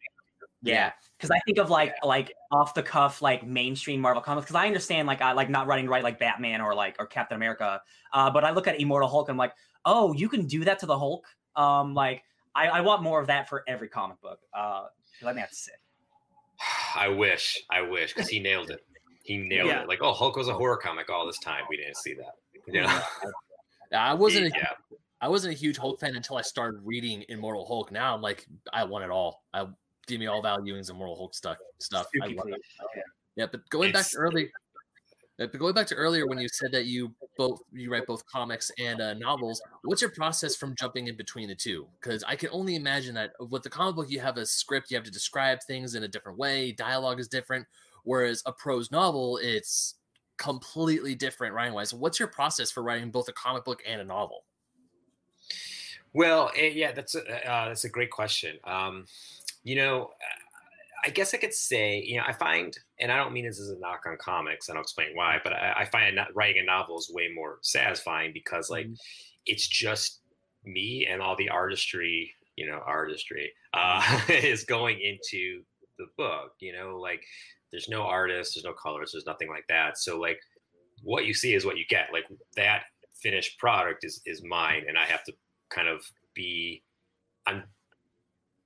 [0.64, 4.46] Yeah, because I think of like like off the cuff like mainstream Marvel comics.
[4.46, 7.36] Because I understand like I like not running right like Batman or like or Captain
[7.36, 7.82] America.
[8.12, 9.54] Uh, but I look at Immortal Hulk and I'm like,
[9.86, 11.28] oh, you can do that to the Hulk.
[11.56, 12.24] Um, like
[12.58, 14.40] I, I want more of that for every comic book.
[14.54, 14.84] Uh,
[15.20, 15.80] 'cause I think that's sick.
[16.96, 18.84] I wish, I wish, because he nailed it.
[19.24, 19.84] He nailed Yeah.
[19.84, 19.88] it.
[19.88, 21.64] Like, oh, Hulk was a horror comic all this time.
[21.70, 22.34] We didn't see that.
[22.74, 23.02] You know?
[23.94, 24.72] I wasn't a, yeah.
[25.22, 27.94] I wasn't a huge Hulk fan until I started reading Immortal Hulk.
[27.94, 29.46] Now I'm like, I want it all.
[29.54, 29.66] I
[30.06, 31.56] give me all Al Ewing's Immortal Hulk stuff.
[31.80, 32.08] Stuff.
[32.22, 32.60] I love it.
[33.38, 34.52] Yeah, but going back to early,
[35.38, 38.72] but going back to earlier when you said that you both you write both comics
[38.80, 41.88] and uh, novels, what's your process from jumping in between the two?
[42.02, 44.98] Because I can only imagine that with the comic book, you have a script, you
[44.98, 47.66] have to describe things in a different way, dialogue is different,
[48.04, 49.96] whereas a prose novel, it's
[50.38, 51.94] completely different writing wise.
[51.94, 54.44] What's your process for writing both a comic book and a novel?
[56.14, 58.58] Well, eh, yeah, that's a uh, that's a great question.
[58.64, 59.06] Um,
[59.64, 60.12] you know,
[61.06, 63.70] I guess I could say, you know, I find, and I don't mean this as
[63.70, 66.98] a knock on comics, and I'll explain why, but I, I find writing a novel
[66.98, 68.88] is way more satisfying because, like,
[69.46, 70.22] it's just
[70.66, 75.62] me and all the artistry, you know, artistry uh, is going into
[76.00, 76.54] the book.
[76.60, 77.24] You know, like,
[77.72, 79.98] there's no artists, there's no colors, there's nothing like that.
[79.98, 80.40] So, like,
[81.04, 82.10] what you see is what you get.
[82.12, 82.26] Like
[82.56, 82.84] that
[83.22, 85.34] finished product is is mine, and I have to
[85.70, 86.02] kind of
[86.34, 86.84] be.
[87.46, 87.64] I'm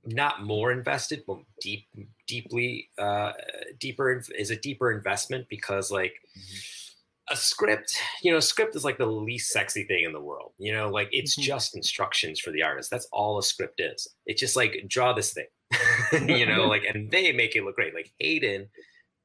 [0.06, 1.88] not more invested, but deep,
[2.32, 3.34] deeply, uh,
[3.78, 6.14] deeper is a deeper investment because like
[7.30, 10.54] a script, you know, a script is like the least sexy thing in the world.
[10.58, 11.44] You know, like it's Mhm.
[11.44, 12.90] just instructions for the artist.
[12.90, 14.08] That's all a script is.
[14.26, 15.48] It's just like draw this thing,
[16.40, 17.94] you know, like and they make it look great.
[17.94, 18.70] Like Hayden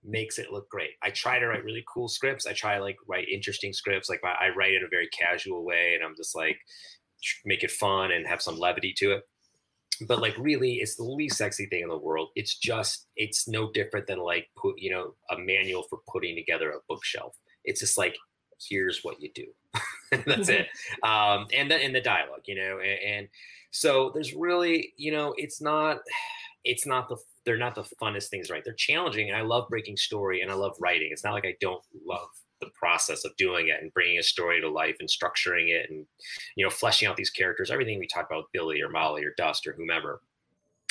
[0.03, 0.91] makes it look great.
[1.03, 2.47] I try to write really cool scripts.
[2.47, 4.09] I try like write interesting scripts.
[4.09, 6.59] Like I I write in a very casual way, and I'm just like
[7.45, 9.23] make it fun and have some levity to it
[10.07, 12.29] but like really it's the least sexy thing in the world.
[12.37, 16.71] It's just it's no different than like put you know a manual for putting together
[16.71, 17.37] a bookshelf.
[17.65, 18.17] It's just like
[18.69, 19.47] here's what you do.
[20.27, 20.69] That's it.
[21.03, 23.29] Um and then in the dialogue you know and, and
[23.71, 25.99] so there's really you know it's not
[26.65, 28.63] it's not the they're not the funnest things right?
[28.65, 31.09] They're challenging and i love breaking story and i love writing.
[31.11, 32.29] It's not like i don't love
[32.61, 36.07] the process of doing it and bringing a story to life and structuring it and
[36.57, 39.67] you know fleshing out these characters everything we talk about billy or molly or dust
[39.67, 40.21] or whomever.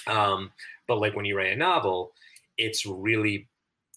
[0.07, 0.51] Um,
[0.87, 2.11] but like when you write a novel
[2.57, 3.47] it's really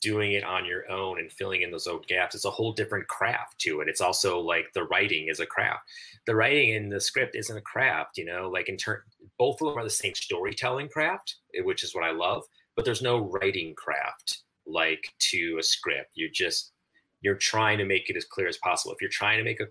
[0.01, 2.37] doing it on your own and filling in those old gaps.
[2.37, 3.89] It's a whole different craft to it.
[3.89, 5.81] It's also like the writing is a craft.
[6.25, 8.49] The writing in the script isn't a craft you know?
[8.49, 9.01] Like in turn
[9.39, 12.43] both of them are the same storytelling craft eh, which is what i love
[12.75, 16.13] but there's no writing craft like to a script.
[16.15, 16.73] You're just
[17.21, 19.67] you're trying to make it as clear as possible if you're trying to make a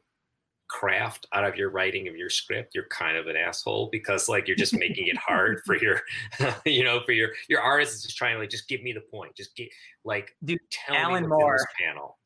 [0.69, 4.47] craft out of your writing of your script you're kind of an asshole because like
[4.49, 6.01] you're just making it hard for your
[6.65, 8.99] you know for your your artist is just trying to like just give me the
[8.99, 9.69] point just get
[10.03, 11.53] like Dude, tell Alan me Moore.
[11.53, 12.17] this panel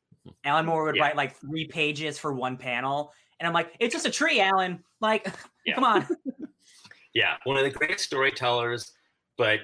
[0.44, 1.02] Alan Moore would Yeah.
[1.02, 4.82] write like three pages for one panel, and I'm like, it's just a tree, Alan.
[5.00, 5.26] Like,
[5.66, 5.74] Yeah.
[5.76, 6.06] come on.
[7.14, 8.92] yeah one of the great storytellers
[9.38, 9.60] but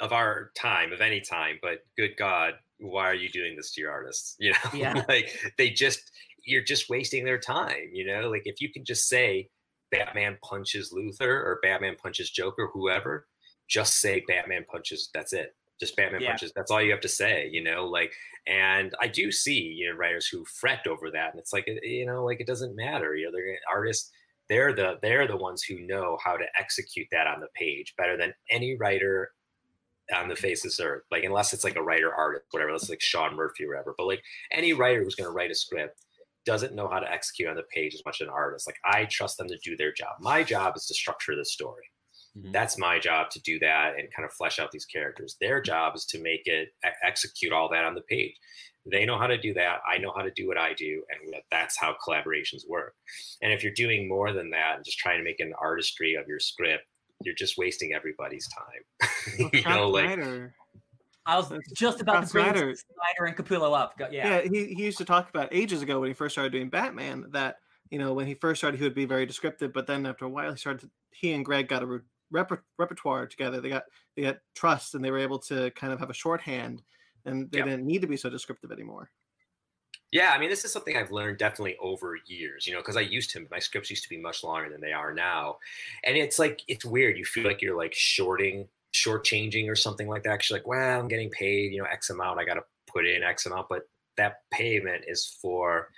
[0.00, 3.80] of our time of any time but good god why are you doing this to
[3.80, 5.02] your artists you know Yeah.
[5.08, 6.10] like they just
[6.44, 9.48] you're just wasting their time you know like if you can just say
[9.90, 13.26] batman punches luthor or batman punches joker whoever
[13.68, 16.30] just say batman punches that's it just batman Yeah.
[16.30, 18.12] punches that's all you have to say you know like
[18.46, 21.78] and i do see you know writers who fret over that and it's like eh,
[21.82, 24.10] you know like it doesn't matter you know they're artists
[24.48, 28.16] they're the they're the ones who know how to execute that on the page better
[28.16, 29.32] than any writer
[30.14, 31.04] on the face of this earth.
[31.10, 32.72] Like unless it's like a writer artist, whatever.
[32.72, 33.94] Let's like Sean Murphy or whatever.
[33.96, 36.04] But like any writer who's going to write a script
[36.44, 38.66] doesn't know how to execute on the page as much as an artist.
[38.66, 40.16] Like I trust them to do their job.
[40.20, 41.84] My job is to structure the story.
[42.36, 42.52] Mhm.
[42.52, 45.36] That's my job to do that and kind of flesh out these characters.
[45.40, 46.70] Their job is to make it
[47.02, 48.34] execute all that on the page.
[48.90, 49.80] They know how to do that.
[49.90, 52.94] I know how to do what I do, and that's how collaborations work.
[53.40, 56.28] And if you're doing more than that and just trying to make an artistry of
[56.28, 56.84] your script,
[57.22, 59.10] you're just wasting everybody's time.
[59.38, 60.54] Well, you know, like Snyder-
[61.26, 63.94] I was just about Scott to bring Snyder- Snyder and Capullo up.
[63.98, 64.40] Yeah, Yeah.
[64.42, 67.56] he, he used to talk about ages ago when he first started doing Batman that
[67.90, 70.28] you know when he first started he would be very descriptive, but then after a
[70.28, 70.82] while he started.
[70.82, 72.00] To, he and Greg got a re-
[72.34, 73.60] reper- repertoire together.
[73.62, 73.84] They got
[74.16, 76.82] they got trust, and they were able to kind of have a shorthand,
[77.24, 77.64] and they Yeah.
[77.64, 79.10] didn't need to be so descriptive anymore.
[80.14, 83.00] Yeah, I mean, this is something I've learned definitely over years, you know, because I
[83.00, 85.56] used to, my scripts used to be much longer than they are now.
[86.04, 87.18] And it's like, it's weird.
[87.18, 90.30] You feel like you're like shorting, shortchanging or something like that.
[90.30, 92.38] Actually, like, well, I'm getting paid, you know, X amount.
[92.38, 93.68] I got to put in X amount.
[93.68, 95.88] But that payment is for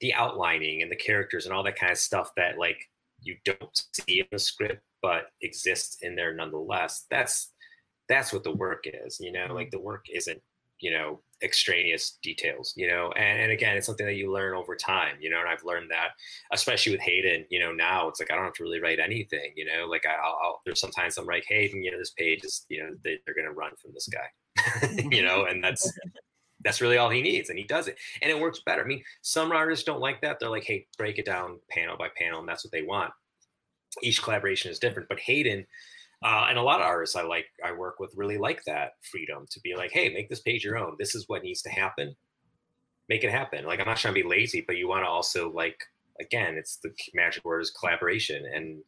[0.00, 2.88] the outlining and the characters and all that kind of stuff that like
[3.20, 7.04] you don't see in the script, but exists in there nonetheless.
[7.10, 7.52] That's,
[8.08, 9.56] that's what the work is, you know, mm-hmm.
[9.56, 10.40] like the work isn't
[10.80, 14.74] you know extraneous details you know and, and again it's something that you learn over
[14.74, 16.08] time you know and i've learned that
[16.52, 19.52] especially with hayden you know now it's like i don't have to really write anything
[19.54, 22.44] you know like I, I'll, I'll there's sometimes i'm like hey you know this page
[22.44, 25.92] is you know they, they're going to run from this guy you know and that's
[26.64, 28.82] that's really all he needs and he does it and it works better.
[28.82, 32.08] I mean some artists don't like that they're like hey break it down panel by
[32.16, 33.12] panel and that's what they want.
[34.02, 35.66] Each collaboration is different but hayden
[36.22, 39.46] uh, and a lot of artists I like, I work with, really like that freedom
[39.50, 40.96] to be like, "Hey, make this page your own.
[40.98, 42.14] This is what needs to happen.
[43.08, 45.52] Make it happen." Like I'm not trying to be lazy, but you want to also
[45.52, 45.78] like,
[46.20, 48.82] again, it's the magic word is collaboration, and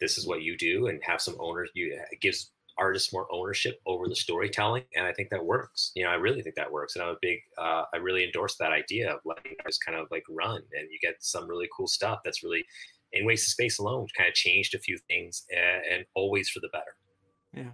[0.00, 1.70] this is what you do, and have some owners.
[1.74, 5.92] You it gives artists more ownership over the storytelling, and I think that works.
[5.94, 8.56] You know, I really think that works, and I'm a big, uh, I really endorse
[8.56, 11.86] that idea of letting artists kind of like run, and you get some really cool
[11.86, 12.64] stuff that's really
[13.12, 16.68] in Wasted Space alone kind of changed a few things and, and always for the
[16.72, 16.96] better.
[17.52, 17.70] Yeah.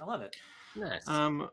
[0.00, 0.36] I love it.
[0.76, 1.06] Nice.
[1.08, 1.48] Um,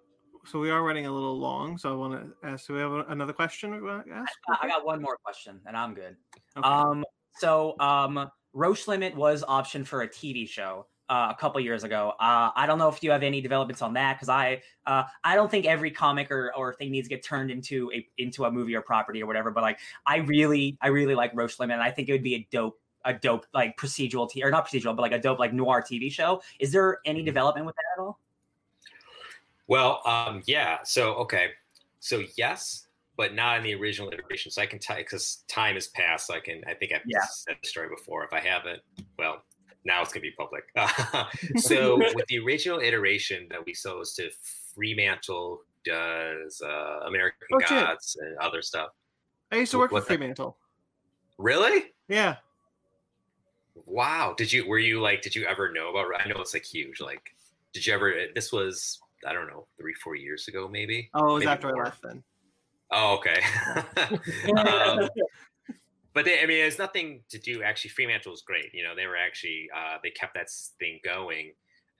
[0.46, 2.68] so we are running a little long, so I want to ask.
[2.68, 4.34] Do we have another question we want to ask?
[4.48, 6.16] I, I got one more question, and I'm good.
[6.58, 6.68] Okay.
[6.68, 7.04] Um,
[7.38, 10.86] so um, Roche Limit was optioned for a TV show.
[11.10, 12.14] uh, a couple years ago.
[12.20, 15.36] Uh, I don't know if you have any developments on that because I uh, I
[15.36, 18.52] don't think every comic or, or thing needs to get turned into a into a
[18.52, 19.52] movie or property or whatever.
[19.52, 21.76] But like I really I really like Roche Limit.
[21.76, 24.68] And I think it would be a dope a dope like procedural t- or not
[24.68, 26.42] procedural but like a dope like noir TV show.
[26.60, 27.26] Is there any Mm-hmm.
[27.26, 28.20] development with that at all?
[29.68, 30.80] Well, um, yeah.
[30.84, 31.50] So okay,
[32.00, 32.88] so yes,
[33.18, 34.52] but not in the original iteration.
[34.52, 36.28] So I can tell because time has passed.
[36.28, 36.62] So I can.
[36.68, 37.20] I think I've Yeah.
[37.32, 38.24] said the story before.
[38.24, 38.82] If I haven't,
[39.18, 39.44] well,
[39.86, 40.64] now it's gonna be public.
[41.58, 44.30] so with the original iteration that we saw was to
[44.76, 47.70] Fremantle does uh, American Oh, shit.
[47.70, 48.90] Gods and other stuff.
[49.52, 50.58] I used to Wh- work for what the- Fremantle.
[51.38, 51.94] Really?
[52.08, 52.38] Yeah.
[53.76, 54.34] Wow.
[54.38, 57.02] Did you were you like did you ever know about I know it's like huge.
[57.02, 57.36] Like
[57.74, 61.10] did you ever this was I don't know, three, four years ago maybe?
[61.14, 61.82] Oh, it was Maybe after more.
[61.82, 62.24] I left then.
[62.92, 63.42] Oh, okay.
[64.58, 65.10] um,
[66.14, 67.64] but they, I mean, there's nothing to do.
[67.64, 68.74] Actually, Fremantle was great.
[68.74, 70.48] You know, they were actually uh, they kept that
[70.80, 71.54] thing going,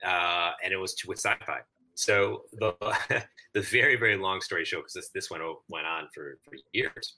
[0.04, 1.60] uh, and it was to, with sci-fi.
[1.94, 2.74] So the
[3.54, 7.16] the very very long story short, because this this went went on for for years.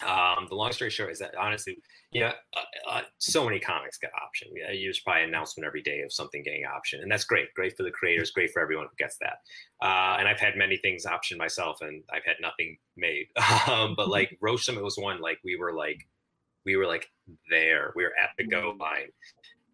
[0.00, 1.76] Um, the long story short is that honestly,
[2.10, 4.48] you know, uh, uh, so many comics get option.
[4.64, 7.52] Uh, There's probably an announcement every day of something getting option, and that's great.
[7.54, 9.38] Great for the creators, great for everyone who gets that.
[9.80, 13.26] Uh, and I've had many things option myself, and I've had nothing made.
[13.68, 16.00] um, but like Roche Limit was one like we were like
[16.64, 17.06] we were like
[17.50, 17.92] there.
[17.96, 19.08] We were at the go line.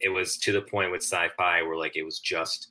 [0.00, 2.70] It was to the point with sci-fi where like it was just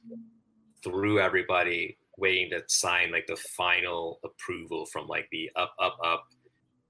[0.84, 6.26] through everybody waiting to sign like the final approval from like the up up up.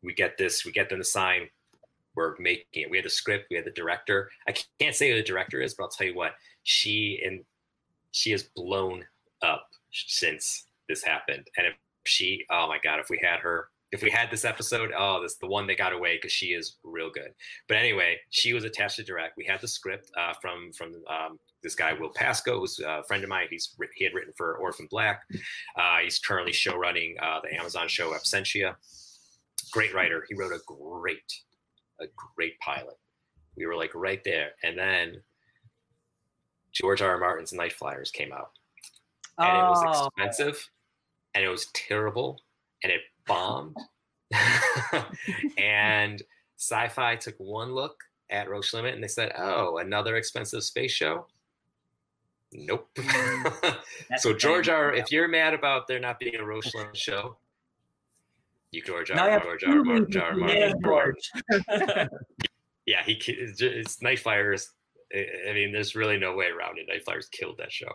[0.07, 0.63] We get this.
[0.63, 1.49] We get them to sign.
[2.15, 2.89] We're making it.
[2.89, 3.47] We had the script.
[3.49, 4.31] We had the director.
[4.47, 6.31] I can't say who the director is, but I'll tell you what.
[6.63, 7.43] She and
[8.11, 9.03] she has blown
[9.41, 11.45] up since this happened.
[11.57, 11.73] And if
[12.05, 15.35] she, oh my god, if we had her, if we had this episode, oh, this
[15.35, 17.33] the one that got away because she is real good.
[17.67, 19.35] But anyway, she was attached to direct.
[19.35, 23.23] We had the script uh, from from um, this guy Will Pascoe, who's a friend
[23.23, 23.47] of mine.
[23.49, 25.23] He's he had written for Orphan Black.
[25.77, 28.75] Uh, he's currently show running uh, the Amazon show Absentia.
[29.71, 30.25] Great writer.
[30.29, 31.33] He wrote a great,
[31.99, 32.05] a
[32.35, 32.97] great pilot.
[33.55, 35.21] We were like right there, and then
[36.73, 37.11] George R.
[37.11, 37.17] R.
[37.19, 38.51] Martin's Nightflyers came out
[39.39, 40.07] and it was Oh.
[40.17, 40.69] expensive
[41.33, 42.39] and it was terrible
[42.83, 43.75] and it bombed
[45.57, 46.21] and
[46.57, 51.25] sci-fi took one look at roche limit and they said oh another expensive space show
[52.53, 52.89] nope
[54.17, 57.37] so george r if you're mad about there not being a roche limit show
[58.71, 60.09] you george Now r you have george
[60.83, 61.29] george
[62.85, 64.65] yeah he it's, ju- it's nightflyers
[65.13, 66.87] I I mean, there's really no way around it.
[66.89, 67.87] Nightflyers killed that show.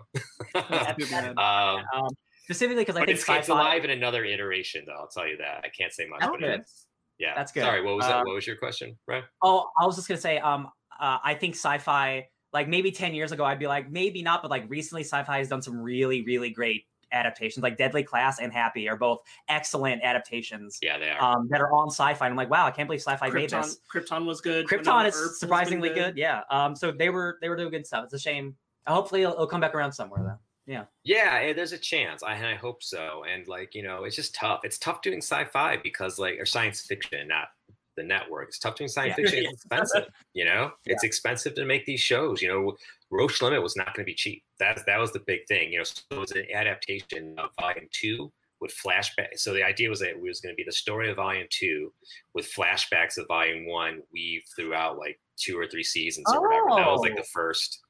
[0.55, 1.37] That's- Too bad.
[1.37, 2.09] um, um,
[2.45, 3.53] specifically because I think it's, it's sci-fi.
[3.53, 4.95] alive in another iteration, though.
[4.95, 5.61] I'll tell you that.
[5.63, 6.21] I can't say much.
[6.23, 6.87] But it's,
[7.19, 7.65] yeah, That's good.
[7.65, 8.17] Sorry, what was that?
[8.17, 9.25] Um, What was your question, right?
[9.43, 10.69] Oh, I was just gonna say, um,
[10.99, 14.51] uh, I think sci-fi, like maybe ten years ago, I'd be like, maybe not, but
[14.51, 17.63] like recently, sci-fi has done some really, really great adaptations.
[17.63, 21.21] Like Deadly Class and Happy are both excellent adaptations Yeah, they are.
[21.23, 22.27] um, that are on sci-fi.
[22.27, 23.79] And I'm like, wow, I can't believe sci-fi made Krypton, this.
[23.93, 24.67] Krypton was good.
[24.67, 26.17] Krypton is Earp has been surprisingly good.
[26.17, 26.43] yeah.
[26.51, 28.05] Um, so they were they were doing good stuff.
[28.05, 28.57] It's a shame.
[28.87, 30.85] Hopefully, it'll, it'll come back around somewhere though.
[31.05, 32.23] yeah, eh, there's a chance.
[32.23, 33.25] I, I hope so.
[33.33, 34.61] And like, you know, it's just tough.
[34.65, 37.49] It's tough doing sci-fi because like, or science fiction, not
[37.97, 38.49] the network.
[38.49, 39.25] It's tough doing science Yeah.
[39.25, 39.39] fiction.
[39.45, 40.07] It's expensive.
[40.35, 42.41] You know, it's expensive to make these shows.
[42.43, 42.77] You know,
[43.11, 44.43] Roche Limit was not going to be cheap.
[44.63, 45.73] That's that was the big thing.
[45.73, 49.37] You know, so it was an adaptation of Volume Two with flashback.
[49.37, 51.93] So the idea was that it was going to be the story of Volume Two
[52.35, 56.69] with flashbacks of Volume One weaved throughout like two or three seasons or whatever.
[56.77, 57.17] That was like Oh.
[57.23, 57.81] the first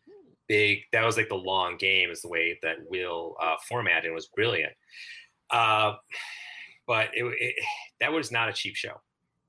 [0.48, 0.78] big.
[0.92, 2.10] That was like the long game.
[2.10, 4.72] Is the way that Will uh, formatted and was brilliant.
[5.50, 5.94] Uh,
[6.86, 7.54] but it, it
[8.00, 9.00] that was not a cheap show.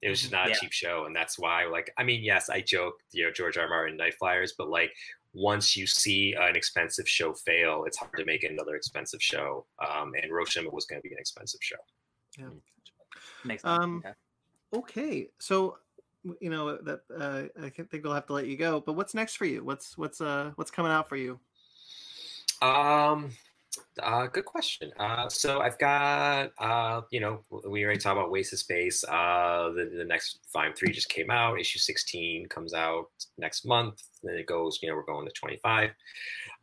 [0.01, 0.55] It was just not Yeah.
[0.55, 3.55] a cheap show, and that's why, like, I mean, yes, I joke, you know, George
[3.57, 3.63] R.
[3.63, 3.69] R.
[3.69, 4.91] Martin, Nightflyers, but like,
[5.34, 9.66] once you see an expensive show fail, it's hard to make another expensive show.
[9.86, 11.76] Um, and Roche Limit was going to be an expensive show.
[13.44, 13.84] Makes sense.
[13.84, 14.14] Um, Okay.
[14.74, 15.78] Okay, so
[16.40, 18.82] you know that uh, I can't think I'll have to let you go.
[18.82, 19.64] But what's next for you?
[19.64, 21.40] What's what's uh what's coming out for you?
[22.62, 23.30] Um,
[24.01, 24.91] uh, good question.
[24.99, 29.03] Uh, so I've got, uh, you know, we already talked about Wasted Space.
[29.03, 31.59] Uh, the, the next Volume 3 just came out.
[31.59, 33.07] Issue 16 comes out
[33.38, 34.01] next month.
[34.24, 35.91] Then it goes, you know, we're going to 25.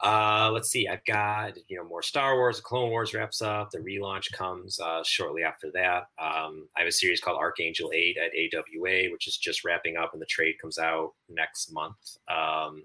[0.03, 0.89] Uh, let's see.
[0.89, 2.61] I've got, you know, more Star Wars.
[2.61, 3.71] Clone Wars wraps up.
[3.71, 6.05] The relaunch comes uh, shortly after that.
[6.19, 10.13] Um, I have a series called Archangel 8 at AWA, which is just wrapping up,
[10.13, 11.97] and the trade comes out next month.
[12.29, 12.85] Um,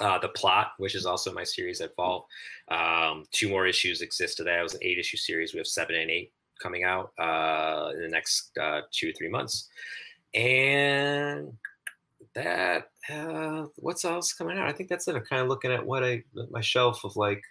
[0.00, 2.26] uh, the plot, which is also my series at Vault.
[2.68, 4.58] Um, two more issues exist to that.
[4.58, 5.52] It was an eight issue series.
[5.52, 9.28] We have seven and eight coming out uh, in the next uh, two or three
[9.28, 9.68] months.
[10.34, 11.52] And
[12.34, 14.68] that uh, what's else coming out?
[14.68, 15.16] I think that's it.
[15.16, 17.42] I'm kind of looking at what I my shelf of like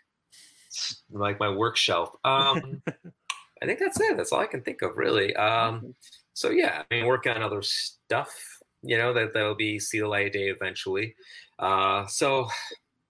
[1.11, 2.15] like my work shelf.
[2.23, 2.81] Um,
[3.61, 4.17] I think that's it.
[4.17, 5.35] That's all I can think of really.
[5.35, 5.93] Um,
[6.33, 8.33] so yeah, I mean, working on other stuff.
[8.83, 11.15] You know that that'll be see the light of day eventually.
[11.61, 12.47] Uh, so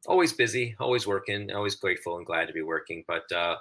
[0.07, 3.03] always busy, always working, always grateful and glad to be working.
[3.07, 3.55] But uh,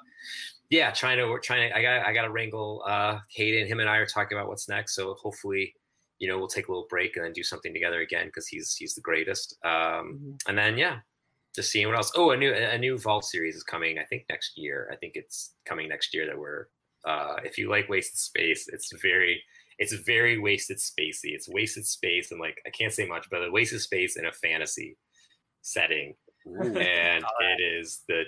[0.68, 3.66] yeah, trying to trying to I got I got to wrangle uh, Hayden.
[3.66, 4.94] Him and I are talking about what's next.
[4.94, 5.74] So hopefully
[6.20, 8.76] you know, we'll take a little break and then do something together again because he's
[8.76, 9.56] he's the greatest.
[9.64, 10.30] Um, mm-hmm.
[10.48, 10.98] And then yeah,
[11.56, 12.12] just seeing what else.
[12.14, 13.98] Oh, a new a new Vault series is coming.
[13.98, 14.88] I think next year.
[14.92, 16.26] I think it's coming next year.
[16.26, 16.66] That we're
[17.06, 19.42] uh, if you like wasted space, it's very
[19.80, 21.32] it's very wasted spacey.
[21.32, 24.32] It's wasted space and like I can't say much, but a wasted space in a
[24.32, 24.96] fantasy
[25.62, 26.14] setting,
[26.46, 26.76] Ooh.
[26.76, 28.24] and it is the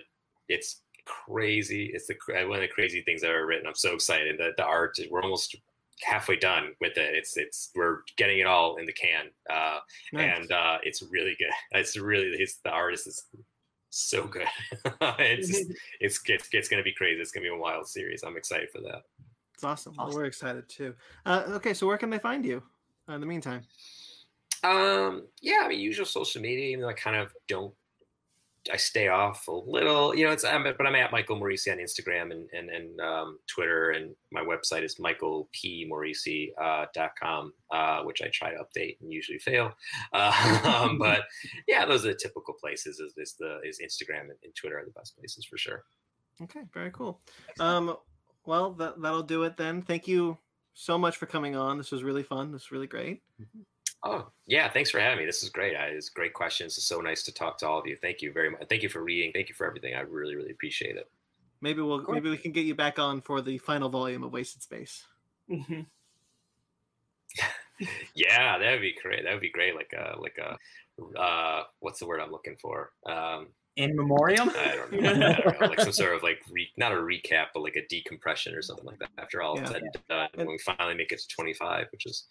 [0.49, 1.91] it's crazy.
[1.93, 3.67] It's the one of the crazy things I've ever written.
[3.67, 5.55] I'm so excited that the art we're almost
[6.01, 7.15] halfway done with it.
[7.15, 9.79] It's it's we're getting it all in the can, uh,
[10.15, 10.39] nice.
[10.39, 11.53] and uh, it's really good.
[11.79, 13.27] It's really it's, the artist is
[13.91, 14.49] so good.
[15.19, 17.21] it's just, it's it's it's gonna be crazy.
[17.21, 18.23] It's gonna be a wild series.
[18.23, 19.03] I'm excited for that.
[19.63, 19.95] It's awesome.
[19.97, 20.17] awesome.
[20.17, 20.93] We're excited too.
[21.25, 22.65] Uh, okay, so where can they find you
[23.09, 23.63] in the meantime?
[24.65, 26.71] Um, yeah, I mean, usual social media.
[26.71, 27.73] Even though I kind of don't
[28.73, 31.79] I stay off a little, you know, it's, I'm, but I'm at Michael Moreci on
[31.79, 33.91] Instagram and, and, and um, Twitter.
[33.91, 39.71] And my website is michaelpmoreci.com, uh, uh, which I try to update and usually fail.
[40.13, 40.59] Uh,
[40.89, 41.21] um, but
[41.69, 44.85] yeah, those are the typical places is, is the, is Instagram and, and, Twitter are
[44.85, 45.85] the best places for sure.
[46.43, 46.63] Okay.
[46.73, 47.21] Very cool.
[47.61, 47.97] Um,
[48.45, 49.82] well, that, that'll do it then.
[49.82, 50.38] Thank you
[50.74, 51.78] so much for coming on.
[51.78, 52.53] This was really fun.
[52.53, 53.22] This was really great.
[54.05, 54.68] Oh, yeah.
[54.70, 55.26] Thanks for having me.
[55.26, 55.76] This is great.
[55.76, 56.76] I, it's great questions.
[56.76, 57.97] It's so nice to talk to all of you.
[58.01, 58.62] Thank you very much.
[58.68, 59.32] Thank you for reading.
[59.32, 59.95] Thank you for everything.
[59.95, 61.09] I really, really appreciate it.
[61.61, 64.62] Maybe we'll maybe we can get you back on for the final volume of Wasted
[64.62, 65.07] Space.
[65.49, 65.82] Mm-hmm.
[68.14, 69.24] yeah, that would be great.
[69.24, 69.74] That would be great.
[69.74, 72.90] Like a like a uh, what's the word I'm looking for?
[73.07, 74.51] Um, in memoriam.
[74.51, 75.66] I don't, know, I don't know.
[75.66, 78.85] Like some sort of like re, not a recap, but like a decompression or something
[78.85, 79.11] like that.
[79.18, 79.66] After all yeah.
[79.66, 82.27] said and done, when we finally make it to 25, which is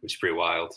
[0.00, 0.74] which is pretty wild.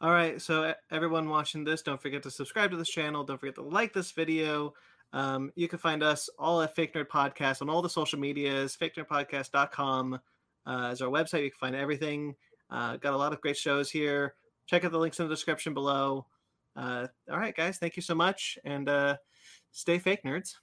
[0.00, 3.22] All right, so everyone watching this, don't forget to subscribe to this channel.
[3.22, 4.74] Don't forget to like this video.
[5.12, 8.76] Um, you can find us all at Fake Nerd Podcast on all the social medias.
[8.80, 10.18] FakeNerdPodcast.com
[10.66, 11.44] uh, is our website.
[11.44, 12.34] You can find everything.
[12.70, 14.34] Uh, got a lot of great shows here.
[14.66, 16.26] Check out the links in the description below.
[16.74, 19.16] Uh, all right, guys, thank you so much, and uh,
[19.72, 20.54] stay fake nerds.